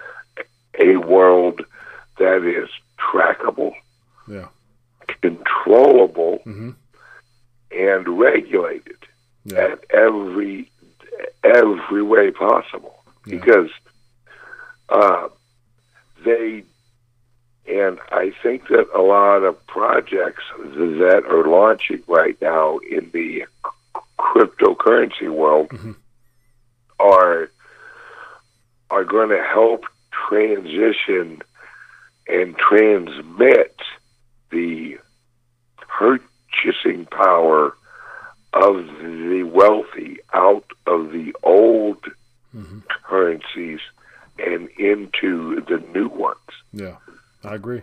[0.79, 1.61] a world
[2.19, 3.73] that is trackable,
[4.29, 4.47] yeah.
[5.21, 6.71] Controllable, mm-hmm.
[7.71, 8.99] and regulated
[9.45, 9.59] yeah.
[9.59, 10.71] at every
[11.43, 13.05] every way possible.
[13.27, 13.37] Yeah.
[13.37, 13.71] Because
[14.89, 15.29] uh,
[16.25, 16.65] they
[17.67, 23.45] and I think that a lot of projects that are launching right now in the
[24.19, 25.93] cryptocurrency world mm-hmm.
[27.01, 27.51] are
[28.91, 29.85] are going to help
[30.29, 31.43] transition
[32.29, 33.77] and transmit
[34.55, 34.99] the
[35.99, 37.77] purchasing power
[38.53, 42.03] of the wealthy out of the old
[42.55, 42.79] mm-hmm.
[43.05, 43.81] currencies
[44.39, 46.39] and into the new ones.
[46.73, 46.97] Yeah,
[47.43, 47.83] I agree.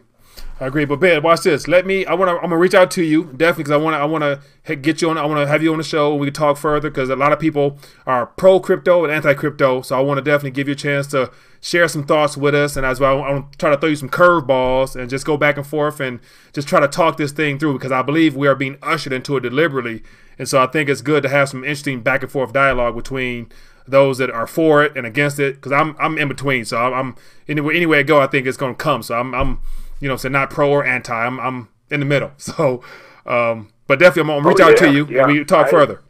[0.59, 0.85] I agree.
[0.85, 1.67] But Ben, watch this.
[1.67, 2.05] Let me.
[2.05, 2.35] I want to.
[2.35, 3.97] I'm gonna reach out to you definitely because I want to.
[3.97, 5.17] I want to get you on.
[5.17, 6.13] I want to have you on the show.
[6.15, 9.81] We can talk further because a lot of people are pro crypto and anti crypto.
[9.81, 12.77] So I want to definitely give you a chance to share some thoughts with us.
[12.77, 15.35] And as well, I want to try to throw you some curveballs and just go
[15.35, 16.19] back and forth and
[16.53, 19.37] just try to talk this thing through because I believe we are being ushered into
[19.37, 20.03] it deliberately.
[20.37, 23.51] And so I think it's good to have some interesting back and forth dialogue between
[23.87, 26.65] those that are for it and against it because I'm I'm in between.
[26.65, 27.15] So I'm, I'm
[27.47, 29.01] anyway anywhere I go, I think it's to come.
[29.03, 29.59] So I'm I'm
[30.01, 31.13] you know, so not pro or anti.
[31.13, 32.31] I'm I'm in the middle.
[32.37, 32.83] So,
[33.25, 35.23] um, but definitely I'm gonna reach oh, out yeah, to you yeah.
[35.23, 36.01] and we talk I, further.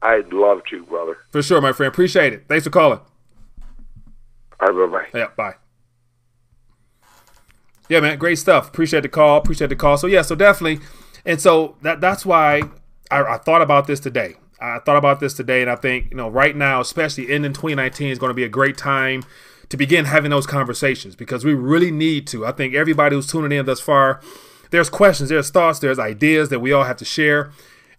[0.00, 1.18] I'd love to, brother.
[1.30, 1.92] For sure, my friend.
[1.92, 2.44] Appreciate it.
[2.48, 3.00] Thanks for calling.
[4.60, 5.18] All right, bye bye.
[5.18, 5.54] Yeah, bye.
[7.88, 8.68] Yeah, man, great stuff.
[8.68, 9.38] Appreciate the call.
[9.38, 9.96] Appreciate the call.
[9.96, 10.84] So yeah, so definitely,
[11.24, 12.62] and so that that's why
[13.10, 14.36] I, I thought about this today.
[14.60, 18.10] I thought about this today, and I think you know right now, especially ending 2019,
[18.10, 19.24] is going to be a great time
[19.68, 22.46] to begin having those conversations because we really need to.
[22.46, 24.20] I think everybody who's tuning in thus far,
[24.70, 27.50] there's questions, there's thoughts, there's ideas that we all have to share.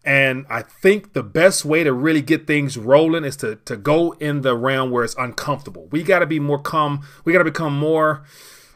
[0.06, 4.14] And I think the best way to really get things rolling is to to go
[4.14, 5.88] in the realm where it's uncomfortable.
[5.92, 7.06] We got to be more calm.
[7.26, 8.24] We got to become more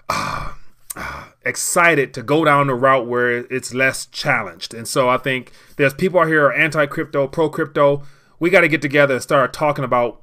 [0.10, 0.52] uh,
[0.96, 4.74] uh, excited to go down the route where it's less challenged.
[4.74, 8.04] And so I think there's people out here are anti crypto, pro crypto.
[8.40, 10.22] We got to get together and start talking about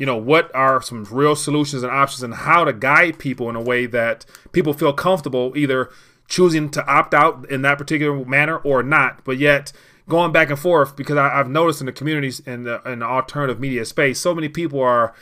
[0.00, 3.54] you know, what are some real solutions and options and how to guide people in
[3.54, 5.90] a way that people feel comfortable either
[6.26, 9.72] choosing to opt out in that particular manner or not, but yet
[10.08, 13.04] going back and forth because I, have noticed in the communities in the, in the
[13.04, 15.12] alternative media space, so many people are,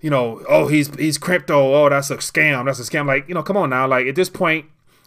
[0.00, 3.04] you know, oh, he's he's crypto, oh, that's a scam, that's a scam.
[3.04, 4.66] Like, you know, come on now, like at this point,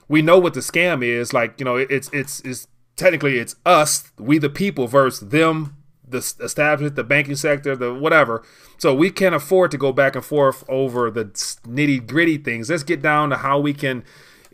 [0.10, 1.32] we know what the scam is.
[1.32, 2.68] Like, you know, it's it's it's
[2.98, 5.78] technically it's us, we the people, versus them
[6.12, 8.44] the establishment, the banking sector, the whatever.
[8.78, 12.70] So we can't afford to go back and forth over the nitty gritty things.
[12.70, 14.04] Let's get down to how we can,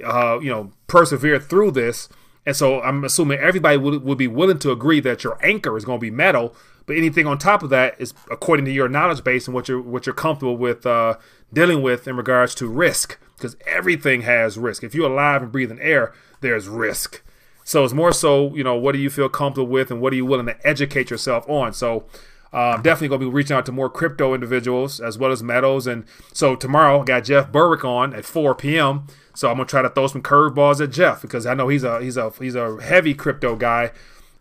[0.04, 2.10] uh, you know, persevere through this.
[2.46, 5.84] And so I'm assuming everybody would, would be willing to agree that your anchor is
[5.84, 6.56] going to be metal,
[6.86, 9.82] but anything on top of that is according to your knowledge base and what you're
[9.82, 11.18] what you're comfortable with uh,
[11.52, 14.84] dealing with in regards to risk, because everything has risk.
[14.84, 17.22] If you're alive and breathing air, there's risk.
[17.68, 20.16] So it's more so, you know, what do you feel comfortable with and what are
[20.16, 21.74] you willing to educate yourself on?
[21.74, 22.06] So
[22.54, 25.86] Um, definitely going to be reaching out to more crypto individuals as well as metals.
[25.86, 29.06] And so tomorrow I got Jeff Berwick on at 4 p.m.
[29.34, 32.02] So I'm gonna try to throw some curveballs at Jeff because I know he's a
[32.02, 33.92] he's a he's a heavy crypto guy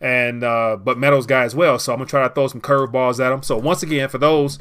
[0.00, 1.78] and uh, but metals guy as well.
[1.80, 3.42] So I'm gonna try to throw some curveballs at him.
[3.42, 4.58] So once again, for those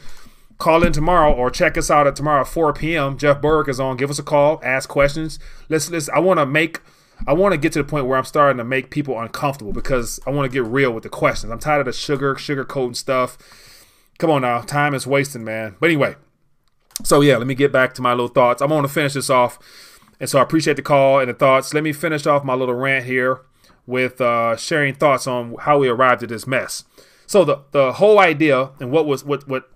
[0.57, 3.15] call in tomorrow or check us out at tomorrow at 4 p.m.
[3.17, 3.95] Jeff Berwick is on.
[3.95, 5.37] Give us a call, ask questions.
[5.69, 6.09] Let's let's.
[6.09, 6.81] I want to make.
[7.27, 10.19] I want to get to the point where I'm starting to make people uncomfortable because
[10.25, 11.51] I want to get real with the questions.
[11.51, 13.37] I'm tired of the sugar, sugar coating stuff.
[14.17, 15.75] Come on now, time is wasting, man.
[15.79, 16.15] But anyway,
[17.03, 18.61] so yeah, let me get back to my little thoughts.
[18.61, 19.59] I'm going to finish this off,
[20.19, 21.73] and so I appreciate the call and the thoughts.
[21.73, 23.41] Let me finish off my little rant here
[23.85, 26.85] with uh, sharing thoughts on how we arrived at this mess.
[27.27, 29.69] So the the whole idea and what was what what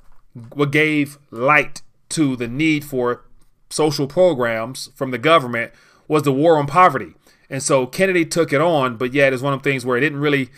[0.54, 3.26] what gave light to the need for
[3.70, 5.72] social programs from the government
[6.08, 7.14] was the war on poverty.
[7.50, 10.02] And so Kennedy took it on, but yet it's one of the things where it
[10.02, 10.50] didn't really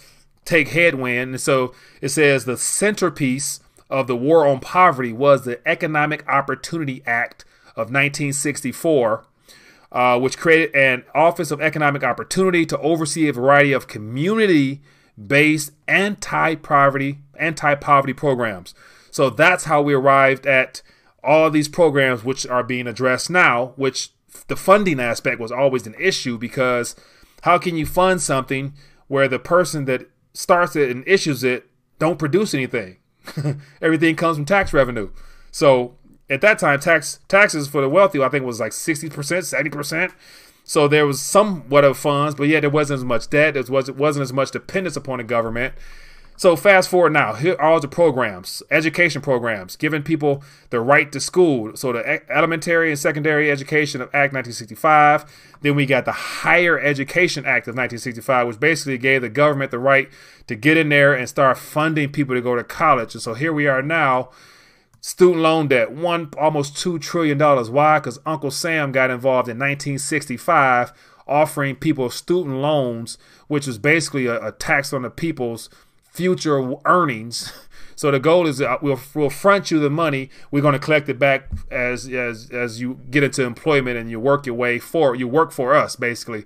[0.46, 1.32] take headwind.
[1.32, 7.04] And so it says the centerpiece of the war on poverty was the Economic Opportunity
[7.06, 9.26] Act of 1964,
[9.92, 17.20] uh, which created an Office of Economic Opportunity to oversee a variety of community-based anti-poverty
[17.38, 18.74] anti-poverty programs.
[19.10, 20.82] So that's how we arrived at
[21.24, 24.12] all of these programs which are being addressed now, which
[24.48, 26.96] the funding aspect was always an issue because
[27.42, 28.74] how can you fund something
[29.08, 31.70] where the person that starts it and issues it
[32.00, 32.98] don't produce anything?
[33.82, 35.12] Everything comes from tax revenue.
[35.52, 35.96] So
[36.30, 39.70] at that time, tax taxes for the wealthy, I think, was like sixty percent, seventy
[39.70, 40.14] percent.
[40.64, 43.56] So there was somewhat of funds, but yeah, there wasn't as much debt.
[43.56, 45.74] There was wasn't as much dependence upon the government.
[46.38, 51.12] So fast forward now, here are all the programs, education programs, giving people the right
[51.12, 51.76] to school.
[51.76, 55.26] So the elementary and secondary education of Act 1965.
[55.62, 59.78] Then we got the Higher Education Act of 1965, which basically gave the government the
[59.78, 60.10] right
[60.48, 63.14] to get in there and start funding people to go to college.
[63.14, 64.32] And so here we are now,
[65.00, 67.70] student loan debt, one almost two trillion dollars.
[67.70, 68.00] Why?
[68.00, 70.92] Because Uncle Sam got involved in 1965,
[71.28, 75.70] offering people student loans, which was basically a, a tax on the people's
[76.12, 77.52] future earnings.
[77.94, 80.32] So the goal is that we'll, we'll front you the money.
[80.50, 84.20] We're going to collect it back as as as you get into employment and you
[84.20, 86.46] work your way for you work for us basically.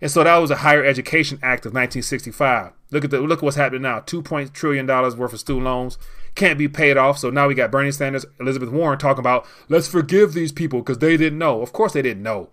[0.00, 2.72] And so that was a Higher Education Act of 1965.
[2.90, 4.00] Look at the look at what's happening now.
[4.00, 5.96] Two point trillion dollars worth of student loans
[6.34, 7.18] can't be paid off.
[7.18, 10.98] So now we got Bernie Sanders, Elizabeth Warren talking about let's forgive these people because
[10.98, 11.62] they didn't know.
[11.62, 12.48] Of course they didn't know.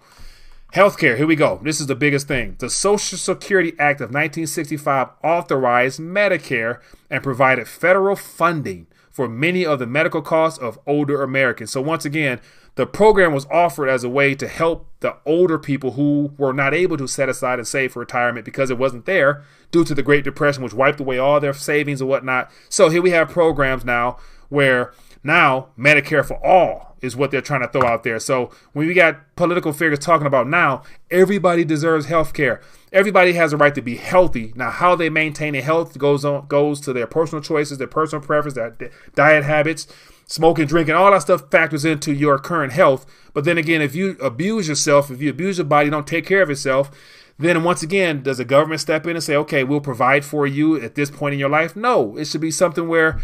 [0.74, 1.60] Healthcare, here we go.
[1.62, 2.56] This is the biggest thing.
[2.58, 6.80] The Social Security Act of 1965 authorized Medicare
[7.12, 11.72] and provided federal funding for many of the medical costs of older Americans.
[11.72, 12.42] So, once again,
[12.74, 16.74] the program was offered as a way to help the older people who were not
[16.74, 20.02] able to set aside and save for retirement because it wasn't there due to the
[20.02, 22.50] Great Depression, which wiped away all their savings and whatnot.
[22.68, 24.18] So, here we have programs now
[24.50, 24.92] where
[25.24, 28.18] now Medicare for all is what they're trying to throw out there.
[28.18, 32.62] So when we got political figures talking about now, everybody deserves health care.
[32.93, 34.54] Everybody has a right to be healthy.
[34.56, 38.26] Now, how they maintain their health goes on goes to their personal choices, their personal
[38.26, 38.76] preference, their
[39.16, 39.86] diet habits,
[40.26, 43.06] smoking, drinking, all that stuff factors into your current health.
[43.34, 46.41] But then again, if you abuse yourself, if you abuse your body, don't take care
[46.41, 46.89] of yourself,
[47.38, 50.80] then once again, does the government step in and say, okay, we'll provide for you
[50.82, 51.76] at this point in your life?
[51.76, 53.20] No, it should be something where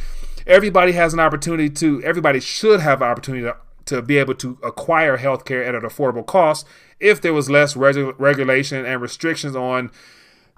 [0.48, 3.56] everybody has an opportunity to, everybody should have an opportunity to
[3.90, 6.66] to be able to acquire healthcare at an affordable cost
[7.00, 9.92] if there was less regu- regulation and restrictions on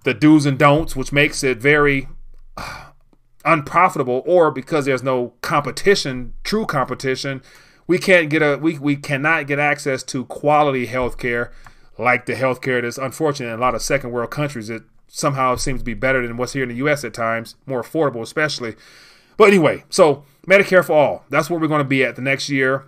[0.03, 2.07] the do's and don'ts, which makes it very
[2.57, 2.86] uh,
[3.45, 7.41] unprofitable, or because there's no competition, true competition,
[7.88, 11.51] we can't get a we, we cannot get access to quality healthcare
[11.97, 14.69] like the healthcare that's unfortunate in a lot of second world countries.
[14.69, 17.84] It somehow seems to be better than what's here in the US at times, more
[17.84, 18.75] affordable especially.
[19.38, 21.25] But anyway, so Medicare for all.
[21.29, 22.86] That's where we're going to be at the next year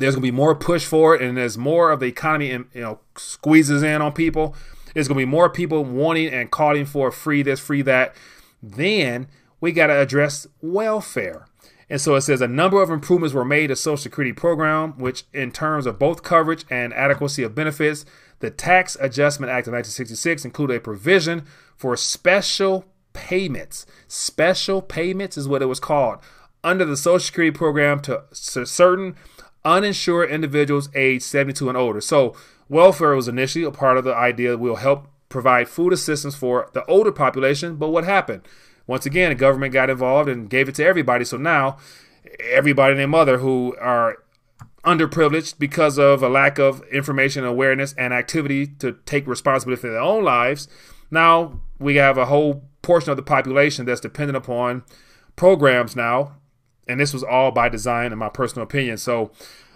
[0.00, 2.66] there's going to be more push for it and as more of the economy you
[2.74, 4.54] know squeezes in on people.
[4.94, 8.14] There's going to be more people wanting and calling for free this free that.
[8.62, 9.28] Then
[9.60, 11.46] we got to address welfare.
[11.88, 15.24] And so it says a number of improvements were made to social security program which
[15.32, 18.04] in terms of both coverage and adequacy of benefits
[18.40, 21.44] the tax adjustment act of 1966 included a provision
[21.76, 23.86] for special payments.
[24.08, 26.18] Special payments is what it was called.
[26.64, 29.14] Under the social security program to certain
[29.64, 32.00] uninsured individuals aged 72 and older.
[32.00, 32.34] So,
[32.68, 36.68] welfare was initially a part of the idea that will help provide food assistance for
[36.72, 37.76] the older population.
[37.76, 38.42] But what happened?
[38.86, 41.24] Once again, the government got involved and gave it to everybody.
[41.24, 41.78] So now,
[42.40, 44.18] everybody and their mother who are
[44.84, 50.00] underprivileged because of a lack of information, awareness, and activity to take responsibility for their
[50.00, 50.68] own lives,
[51.10, 54.82] now we have a whole portion of the population that's dependent upon
[55.36, 56.36] programs now,
[56.90, 58.98] and this was all by design, in my personal opinion.
[58.98, 59.30] So,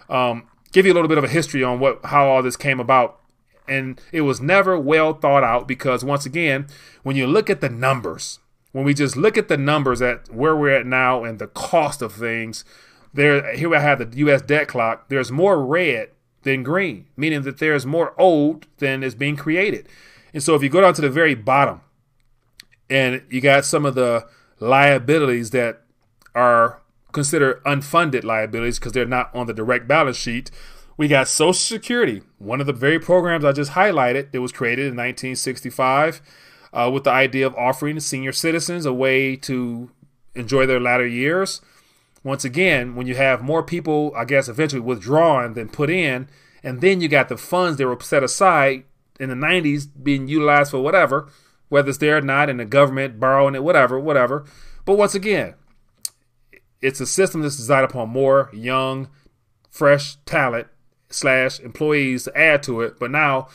[0.09, 2.79] um, give you a little bit of a history on what how all this came
[2.79, 3.19] about,
[3.67, 6.67] and it was never well thought out because once again,
[7.03, 8.39] when you look at the numbers,
[8.73, 12.01] when we just look at the numbers at where we're at now and the cost
[12.01, 12.65] of things,
[13.13, 14.41] there here I have the U.S.
[14.41, 15.07] debt clock.
[15.07, 16.09] There's more red
[16.43, 19.87] than green, meaning that there's more old than is being created.
[20.33, 21.81] And so if you go down to the very bottom,
[22.89, 24.27] and you got some of the
[24.59, 25.81] liabilities that
[26.35, 26.81] are
[27.15, 30.51] considered unfunded liabilities because they're not on the direct balance sheet.
[30.97, 34.87] We got Social Security, one of the very programs I just highlighted that was created
[34.87, 36.21] in 1965
[36.73, 39.89] uh, with the idea of offering senior citizens a way to
[40.35, 41.61] enjoy their latter years.
[42.21, 46.27] Once again, when you have more people, I guess, eventually withdrawn than put in,
[46.63, 48.83] and then you got the funds that were set aside
[49.21, 51.29] in the 90s being utilized for whatever,
[51.69, 54.43] whether it's there or not, and the government borrowing it, whatever, whatever.
[54.83, 55.53] But once again,
[56.85, 59.09] it's a system that's designed upon more young,
[59.69, 60.67] fresh talent
[61.09, 62.99] slash employees to add to it.
[62.99, 63.47] But now,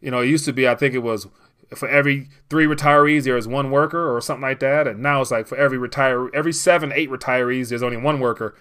[0.00, 1.28] you know, it used to be, I think it was
[1.76, 5.30] for every three retirees there is one worker or something like that, and now it's
[5.30, 8.54] like for every retire every seven, eight retirees there's only one worker,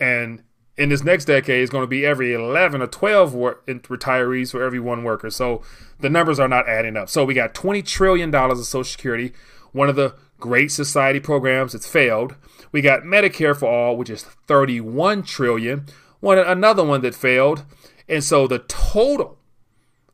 [0.00, 0.42] and
[0.76, 4.62] in this next decade it's going to be every 11 or 12 wor- retirees for
[4.62, 5.30] every one worker.
[5.30, 5.62] So
[6.00, 7.08] the numbers are not adding up.
[7.08, 9.32] So we got 20 trillion dollars of Social Security,
[9.72, 12.34] one of the great society programs that's failed.
[12.72, 15.86] We got Medicare for all, which is 31 trillion,
[16.20, 17.64] one another one that failed.
[18.08, 19.38] And so the total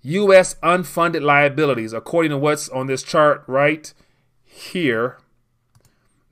[0.03, 3.93] US unfunded liabilities according to what's on this chart right
[4.45, 5.19] here,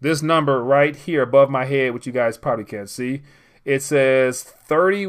[0.01, 3.23] this number right here above my head, which you guys probably can't see,
[3.65, 5.07] it says 30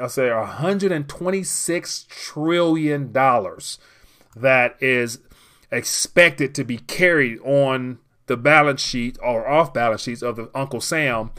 [0.00, 3.78] I'll say 126 trillion dollars
[4.34, 5.18] that is
[5.70, 10.80] expected to be carried on the balance sheet or off balance sheets of the Uncle
[10.80, 11.30] Sam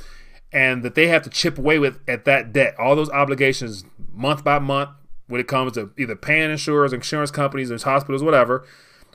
[0.52, 4.44] and that they have to chip away with at that debt, all those obligations month
[4.44, 4.90] by month
[5.28, 8.66] when it comes to either paying insurers, insurance companies, there's hospitals, whatever,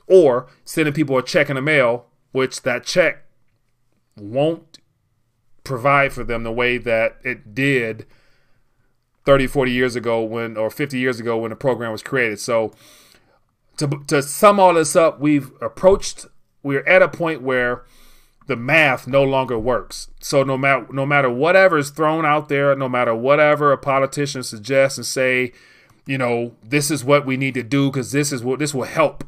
[0.07, 3.25] or sending people a check in the mail, which that check
[4.15, 4.79] won't
[5.65, 8.05] provide for them the way that it did
[9.25, 12.39] 30, 40 years ago when, or 50 years ago when the program was created.
[12.39, 12.71] So
[13.77, 16.27] to, to sum all this up, we've approached,
[16.65, 17.83] we're at a point where
[18.47, 20.09] the math no longer works.
[20.19, 24.41] So no matter no matter whatever is thrown out there, no matter whatever a politician
[24.41, 25.53] suggests and say,
[26.07, 28.83] you know, this is what we need to do because this is what this will
[28.83, 29.23] help.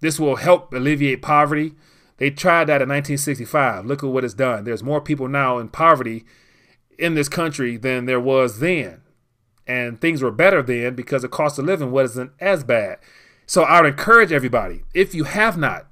[0.00, 1.72] This will help alleviate poverty.
[2.18, 3.86] They tried that in 1965.
[3.86, 4.64] Look at what it's done.
[4.64, 6.26] There's more people now in poverty
[6.98, 9.00] in this country than there was then.
[9.66, 12.98] And things were better then because the cost of living wasn't as bad.
[13.46, 15.86] So I would encourage everybody, if you have not.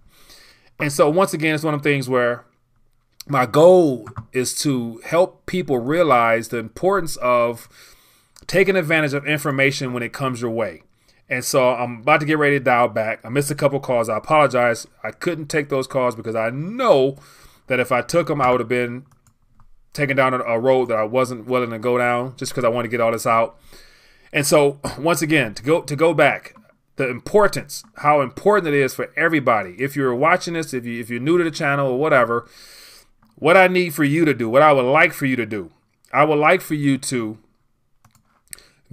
[0.83, 2.45] And so once again, it's one of the things where
[3.29, 7.69] my goal is to help people realize the importance of
[8.49, 10.83] taking advantage of information when it comes your way.
[11.31, 13.25] And so I'm about to get ready to dial back.
[13.25, 14.09] I missed a couple calls.
[14.09, 14.89] I apologize.
[15.05, 17.17] I couldn't take those calls because I know
[17.69, 19.07] that if I took them, I would have been
[19.93, 22.89] taken down a road that I wasn't willing to go down just because I wanted
[22.89, 23.57] to get all this out.
[24.33, 26.57] And so once again, to go to go back,
[26.97, 29.77] the importance, how important it is for everybody.
[29.79, 32.49] If you're watching this, if you if you're new to the channel or whatever,
[33.37, 35.71] what I need for you to do, what I would like for you to do,
[36.13, 37.39] I would like for you to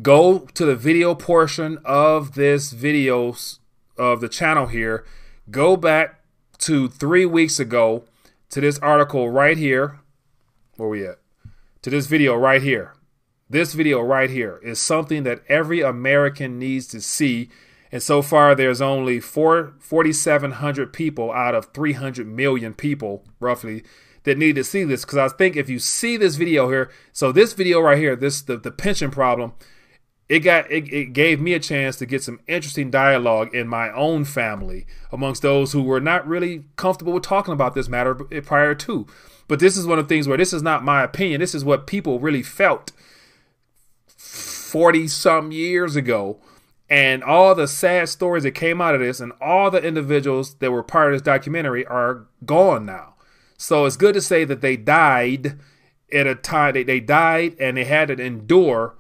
[0.02, 3.36] go to the video portion of this video
[3.97, 5.06] of the channel here.
[5.52, 6.22] Go back
[6.60, 8.06] to three weeks ago
[8.50, 10.00] to this article right here.
[10.78, 11.20] Where we at?
[11.82, 12.93] To this video right here.
[13.50, 17.50] This video right here is something that every American needs to see.
[17.92, 23.84] And so far, there's only 4,700 people out of 300 million people, roughly,
[24.24, 25.06] that need to see this.
[25.06, 28.42] Because I think if you see this video here, so this video right here, this
[28.42, 29.54] the, the pension problem,
[30.28, 33.92] it got it, it gave me a chance to get some interesting dialogue in my
[33.92, 38.76] own family amongst those who were not really comfortable with talking about this matter prior
[38.76, 39.08] to.
[39.48, 41.42] But this is one of the things where this is not my opinion.
[41.42, 42.92] This is what people really felt
[44.06, 46.40] 40 some years ago.
[46.90, 50.72] And all the sad stories that came out of this and all the individuals that
[50.72, 53.14] were part of this documentary are gone now.
[53.58, 55.60] So it's good to say that they died
[56.12, 58.96] at a time they, they died and they had to endure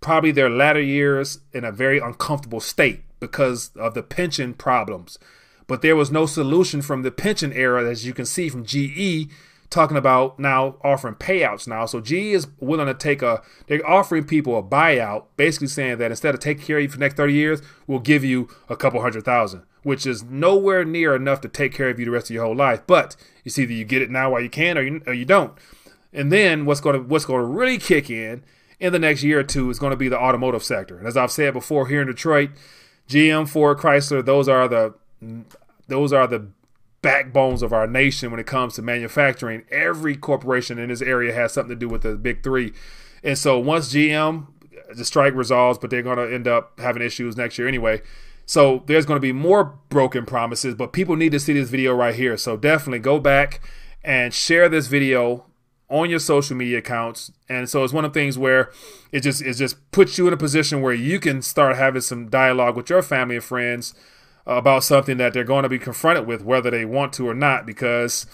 [0.00, 5.18] probably their latter years in a very uncomfortable state because of the pension problems.
[5.66, 9.28] But there was no solution from the pension era, as you can see from GE
[9.70, 11.86] talking about now offering payouts now.
[11.86, 16.10] So GE is willing to take a, they're offering people a buyout, basically saying that
[16.10, 18.76] instead of taking care of you for the next 30 years, we'll give you a
[18.76, 19.62] couple hundred thousand.
[19.82, 22.56] which is nowhere near enough to take care of you the rest of your whole
[22.56, 22.82] life.
[22.86, 25.52] But it's either you get it now while you can, or you, or you don't.
[26.12, 28.42] And then what's going to what's going to really kick in
[28.78, 30.98] in the next year or two is going to be the automotive sector.
[30.98, 32.50] And as I've said before, here in Detroit,
[33.08, 34.94] GM, Ford, Chrysler, those are the
[35.88, 36.48] those are the
[37.02, 39.64] backbones of our nation when it comes to manufacturing.
[39.70, 42.72] Every corporation in this area has something to do with the big three.
[43.22, 44.46] And so once GM,
[44.94, 48.02] the strike resolves, but they're going to end up having issues next year anyway.
[48.46, 51.94] So there's going to be more broken promises, but people need to see this video
[51.94, 52.36] right here.
[52.36, 53.60] So definitely go back
[54.02, 55.46] and share this video
[55.88, 57.30] on your social media accounts.
[57.48, 58.72] And so it's one of the things where
[59.12, 62.28] it just it just puts you in a position where you can start having some
[62.28, 63.94] dialogue with your family and friends
[64.58, 67.64] about something that they're going to be confronted with, whether they want to or not,
[67.64, 68.26] because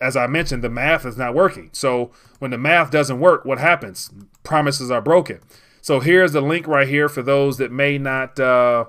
[0.00, 1.70] as I mentioned, the math is not working.
[1.72, 4.10] So when the math doesn't work, what happens?
[4.42, 5.40] Promises are broken.
[5.82, 8.86] So here's the link right here for those that may not, uh,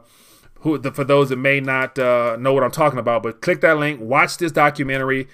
[0.61, 3.23] who the, for those that may not uh, know what I'm talking about.
[3.23, 5.27] But click that link, watch this documentary,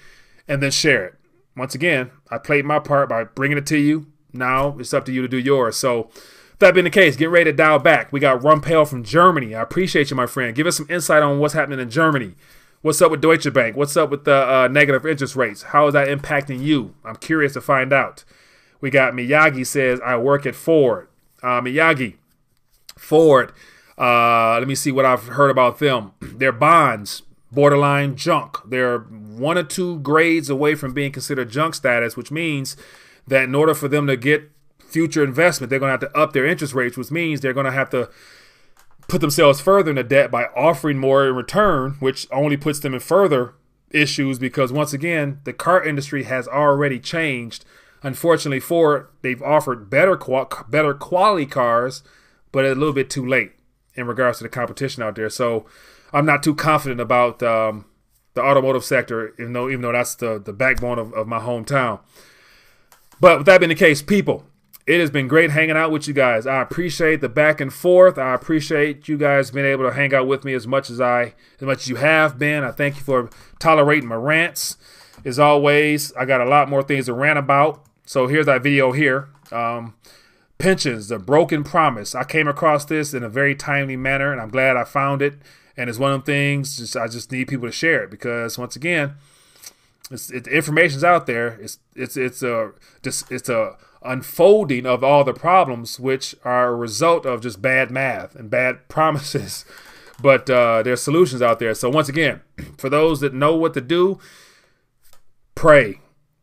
[0.46, 1.14] and then share it.
[1.56, 4.06] Once again, I played my part by bringing it to you.
[4.32, 5.76] Now it's up to you to do yours.
[5.76, 6.10] So
[6.58, 8.12] that being the case, get ready to dial back.
[8.12, 9.54] We got Rumpel from Germany.
[9.54, 10.54] I appreciate you, my friend.
[10.54, 12.34] Give us some insight on what's happening in Germany.
[12.80, 13.76] What's up with Deutsche Bank?
[13.76, 15.62] What's up with the uh, negative interest rates?
[15.62, 16.94] How is that impacting you?
[17.04, 18.24] I'm curious to find out.
[18.80, 21.08] We got Miyagi says, I work at Ford.
[21.42, 22.14] Uh, Miyagi,
[22.96, 23.52] Ford.
[23.96, 26.12] Uh, let me see what I've heard about them.
[26.20, 28.58] Their bonds, borderline junk.
[28.64, 32.76] They're one or two grades away from being considered junk status, which means
[33.26, 34.50] that in order for them to get
[34.88, 37.66] future investment, they're going to have to up their interest rates, which means they're going
[37.66, 38.10] to have to
[39.08, 43.00] put themselves further into debt by offering more in return, which only puts them in
[43.00, 43.54] further
[43.90, 47.64] issues because once again, the car industry has already changed.
[48.02, 50.16] Unfortunately, Ford they've offered better
[50.68, 52.02] better quality cars,
[52.52, 53.52] but a little bit too late
[53.94, 55.30] in regards to the competition out there.
[55.30, 55.66] So
[56.12, 57.86] I'm not too confident about um,
[58.34, 62.00] the automotive sector, even though even though that's the the backbone of, of my hometown.
[63.20, 64.46] But with that being the case, people,
[64.88, 66.46] it has been great hanging out with you guys.
[66.46, 68.16] I appreciate the back and forth.
[68.16, 71.34] I appreciate you guys being able to hang out with me as much as I
[71.60, 72.64] as much as you have been.
[72.64, 73.28] I thank you for
[73.58, 74.78] tolerating my rants.
[75.26, 77.84] As always, I got a lot more things to rant about.
[78.06, 79.28] So here's that video here.
[79.52, 79.94] Um,
[80.56, 82.14] pensions, the broken promise.
[82.14, 85.34] I came across this in a very timely manner, and I'm glad I found it.
[85.76, 86.78] And it's one of the things.
[86.78, 89.16] Just I just need people to share it because once again,
[90.10, 91.58] it's, it, the information's out there.
[91.60, 92.72] It's it's it's a
[93.02, 97.90] just it's a unfolding of all the problems, which are a result of just bad
[97.90, 99.64] math and bad promises.
[100.20, 101.74] But uh, there's solutions out there.
[101.74, 102.40] So once again,
[102.78, 104.18] for those that know what to do,
[105.54, 106.00] pray.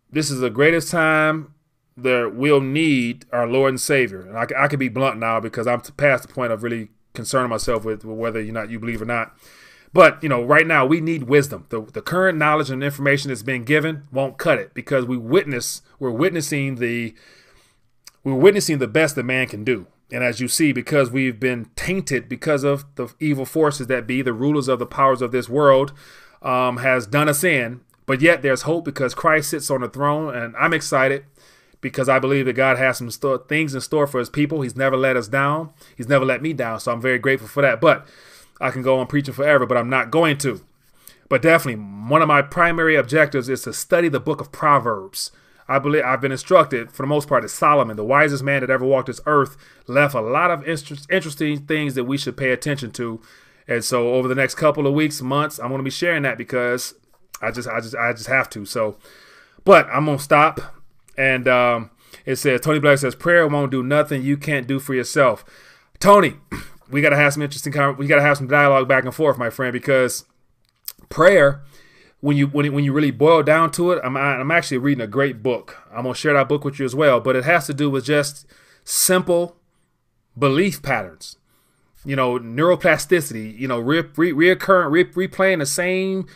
[0.09, 1.53] This is the greatest time
[1.97, 4.21] that we'll need our Lord and Savior.
[4.21, 7.49] And I, I can be blunt now because I'm past the point of really concerning
[7.49, 9.35] myself with, whether or not you believe or not.
[9.93, 11.67] But you know, right now we need wisdom.
[11.69, 15.81] The, the current knowledge and information that's being given won't cut it because we witness
[15.99, 17.15] we're witnessing the
[18.25, 19.87] we're witnessing the best that man can do.
[20.11, 24.21] And as you see, because we've been tainted because of the evil forces that be,
[24.21, 25.93] the rulers of the powers of this world,
[26.41, 27.81] um, has done us in.
[28.05, 31.25] But yet there's hope because Christ sits on the throne, and I'm excited
[31.81, 33.09] because I believe that God has some
[33.47, 34.61] things in store for His people.
[34.61, 35.71] He's never let us down.
[35.95, 37.79] He's never let me down, so I'm very grateful for that.
[37.79, 38.07] But
[38.59, 40.63] I can go on preaching forever, but I'm not going to.
[41.29, 45.31] But definitely, one of my primary objectives is to study the book of Proverbs.
[45.67, 48.69] I believe I've been instructed for the most part that Solomon, the wisest man that
[48.69, 49.57] ever walked this earth,
[49.87, 53.19] left a lot of interesting things that we should pay attention to.
[53.67, 56.37] And so over the next couple of weeks, months, I'm going to be sharing that
[56.37, 56.93] because
[57.41, 58.65] I just, I just, I just have to.
[58.65, 58.97] So,
[59.63, 60.61] but I'm gonna stop.
[61.17, 61.89] And um,
[62.25, 65.43] it says Tony Black says prayer won't do nothing you can't do for yourself.
[65.99, 66.35] Tony,
[66.89, 67.73] we gotta have some interesting.
[67.97, 70.25] We gotta have some dialogue back and forth, my friend, because
[71.09, 71.63] prayer
[72.21, 75.07] when you when, when you really boil down to it, I'm I'm actually reading a
[75.07, 75.77] great book.
[75.91, 77.19] I'm gonna share that book with you as well.
[77.19, 78.45] But it has to do with just
[78.83, 79.57] simple
[80.37, 81.37] belief patterns.
[82.03, 83.57] You know, neuroplasticity.
[83.57, 86.27] You know, re, re, reoccurring, re, replaying the same,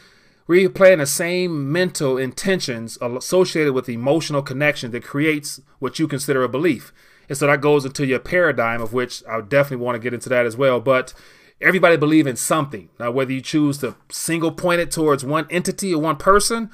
[0.48, 6.50] replaying the same mental intentions associated with emotional connection that creates what you consider a
[6.50, 6.92] belief.
[7.30, 10.30] And so that goes into your paradigm, of which I definitely want to get into
[10.30, 10.80] that as well.
[10.80, 11.14] But
[11.62, 12.90] everybody believe in something.
[13.00, 16.70] Now, whether you choose to single point it towards one entity or one person,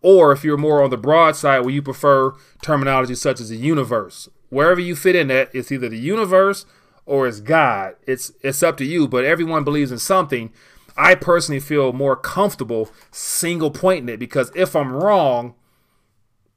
[0.00, 3.56] or if you're more on the broad side where you prefer terminology such as the
[3.56, 6.66] universe, wherever you fit in that, it's either the universe
[7.06, 7.96] or it's God.
[8.06, 10.52] It's it's up to you, but everyone believes in something.
[10.96, 15.54] I personally feel more comfortable single pointing it because if I'm wrong,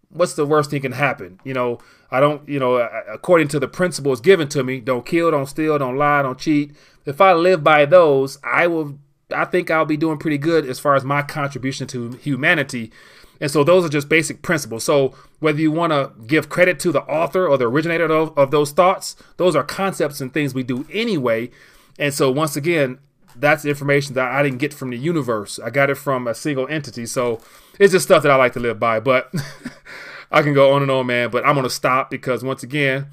[0.09, 1.39] what's the worst thing can happen?
[1.43, 1.79] You know,
[2.11, 5.77] I don't, you know, according to the principles given to me, don't kill, don't steal,
[5.79, 6.75] don't lie, don't cheat.
[7.05, 8.99] If I live by those, I will
[9.33, 12.91] I think I'll be doing pretty good as far as my contribution to humanity.
[13.39, 14.83] And so those are just basic principles.
[14.83, 18.51] So whether you want to give credit to the author or the originator of, of
[18.51, 21.49] those thoughts, those are concepts and things we do anyway.
[21.97, 22.99] And so once again,
[23.35, 25.59] that's information that I didn't get from the universe.
[25.59, 27.05] I got it from a single entity.
[27.05, 27.39] So
[27.79, 28.99] it's just stuff that I like to live by.
[28.99, 29.33] But
[30.31, 31.29] I can go on and on, man.
[31.29, 33.07] But I'm gonna stop because once again,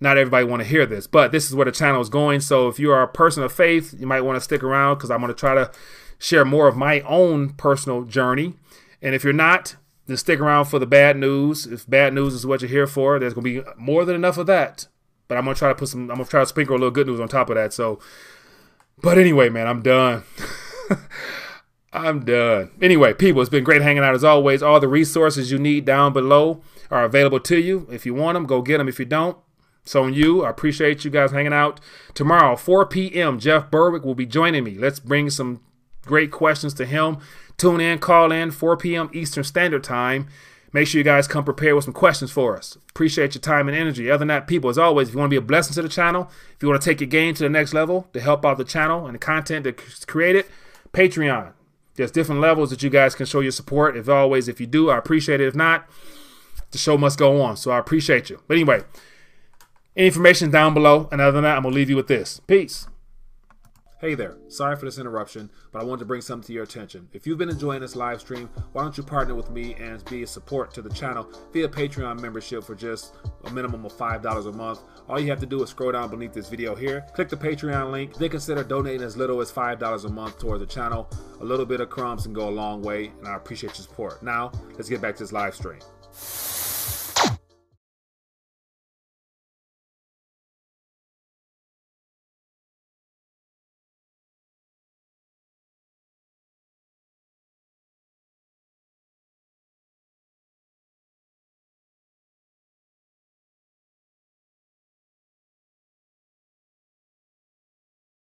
[0.00, 1.06] not everybody want to hear this.
[1.06, 2.40] But this is where the channel is going.
[2.40, 5.10] So if you are a person of faith, you might want to stick around because
[5.10, 5.70] I'm gonna try to
[6.18, 8.54] share more of my own personal journey.
[9.02, 9.76] And if you're not,
[10.06, 11.66] then stick around for the bad news.
[11.66, 14.46] If bad news is what you're here for, there's gonna be more than enough of
[14.46, 14.88] that.
[15.28, 16.02] But I'm gonna try to put some.
[16.10, 17.72] I'm gonna try to sprinkle a little good news on top of that.
[17.72, 18.00] So
[19.00, 20.22] but anyway, man, I'm done.
[21.94, 22.72] I'm done.
[22.82, 24.62] Anyway, people, it's been great hanging out as always.
[24.64, 27.86] All the resources you need down below are available to you.
[27.90, 28.88] If you want them, go get them.
[28.88, 29.38] If you don't,
[29.84, 30.44] so on you.
[30.44, 31.78] I appreciate you guys hanging out.
[32.12, 34.76] Tomorrow, 4 p.m., Jeff Berwick will be joining me.
[34.76, 35.60] Let's bring some
[36.02, 37.18] great questions to him.
[37.58, 39.08] Tune in, call in, 4 p.m.
[39.12, 40.26] Eastern Standard Time.
[40.72, 42.76] Make sure you guys come prepared with some questions for us.
[42.90, 44.10] Appreciate your time and energy.
[44.10, 45.88] Other than that, people, as always, if you want to be a blessing to the
[45.88, 48.58] channel, if you want to take your game to the next level to help out
[48.58, 50.46] the channel and the content that's created,
[50.92, 51.52] Patreon.
[51.96, 53.96] There's different levels that you guys can show your support.
[53.96, 55.46] If always, if you do, I appreciate it.
[55.46, 55.88] If not,
[56.72, 57.56] the show must go on.
[57.56, 58.40] So I appreciate you.
[58.48, 58.82] But anyway,
[59.96, 61.08] any information down below.
[61.12, 62.40] And other than that, I'm gonna leave you with this.
[62.46, 62.88] Peace.
[64.04, 67.08] Hey there, sorry for this interruption, but I wanted to bring something to your attention.
[67.14, 70.24] If you've been enjoying this live stream, why don't you partner with me and be
[70.24, 74.52] a support to the channel via Patreon membership for just a minimum of $5 a
[74.52, 74.80] month.
[75.08, 77.92] All you have to do is scroll down beneath this video here, click the Patreon
[77.92, 81.08] link, then consider donating as little as $5 a month towards the channel.
[81.40, 84.22] A little bit of crumbs can go a long way, and I appreciate your support.
[84.22, 85.80] Now, let's get back to this live stream.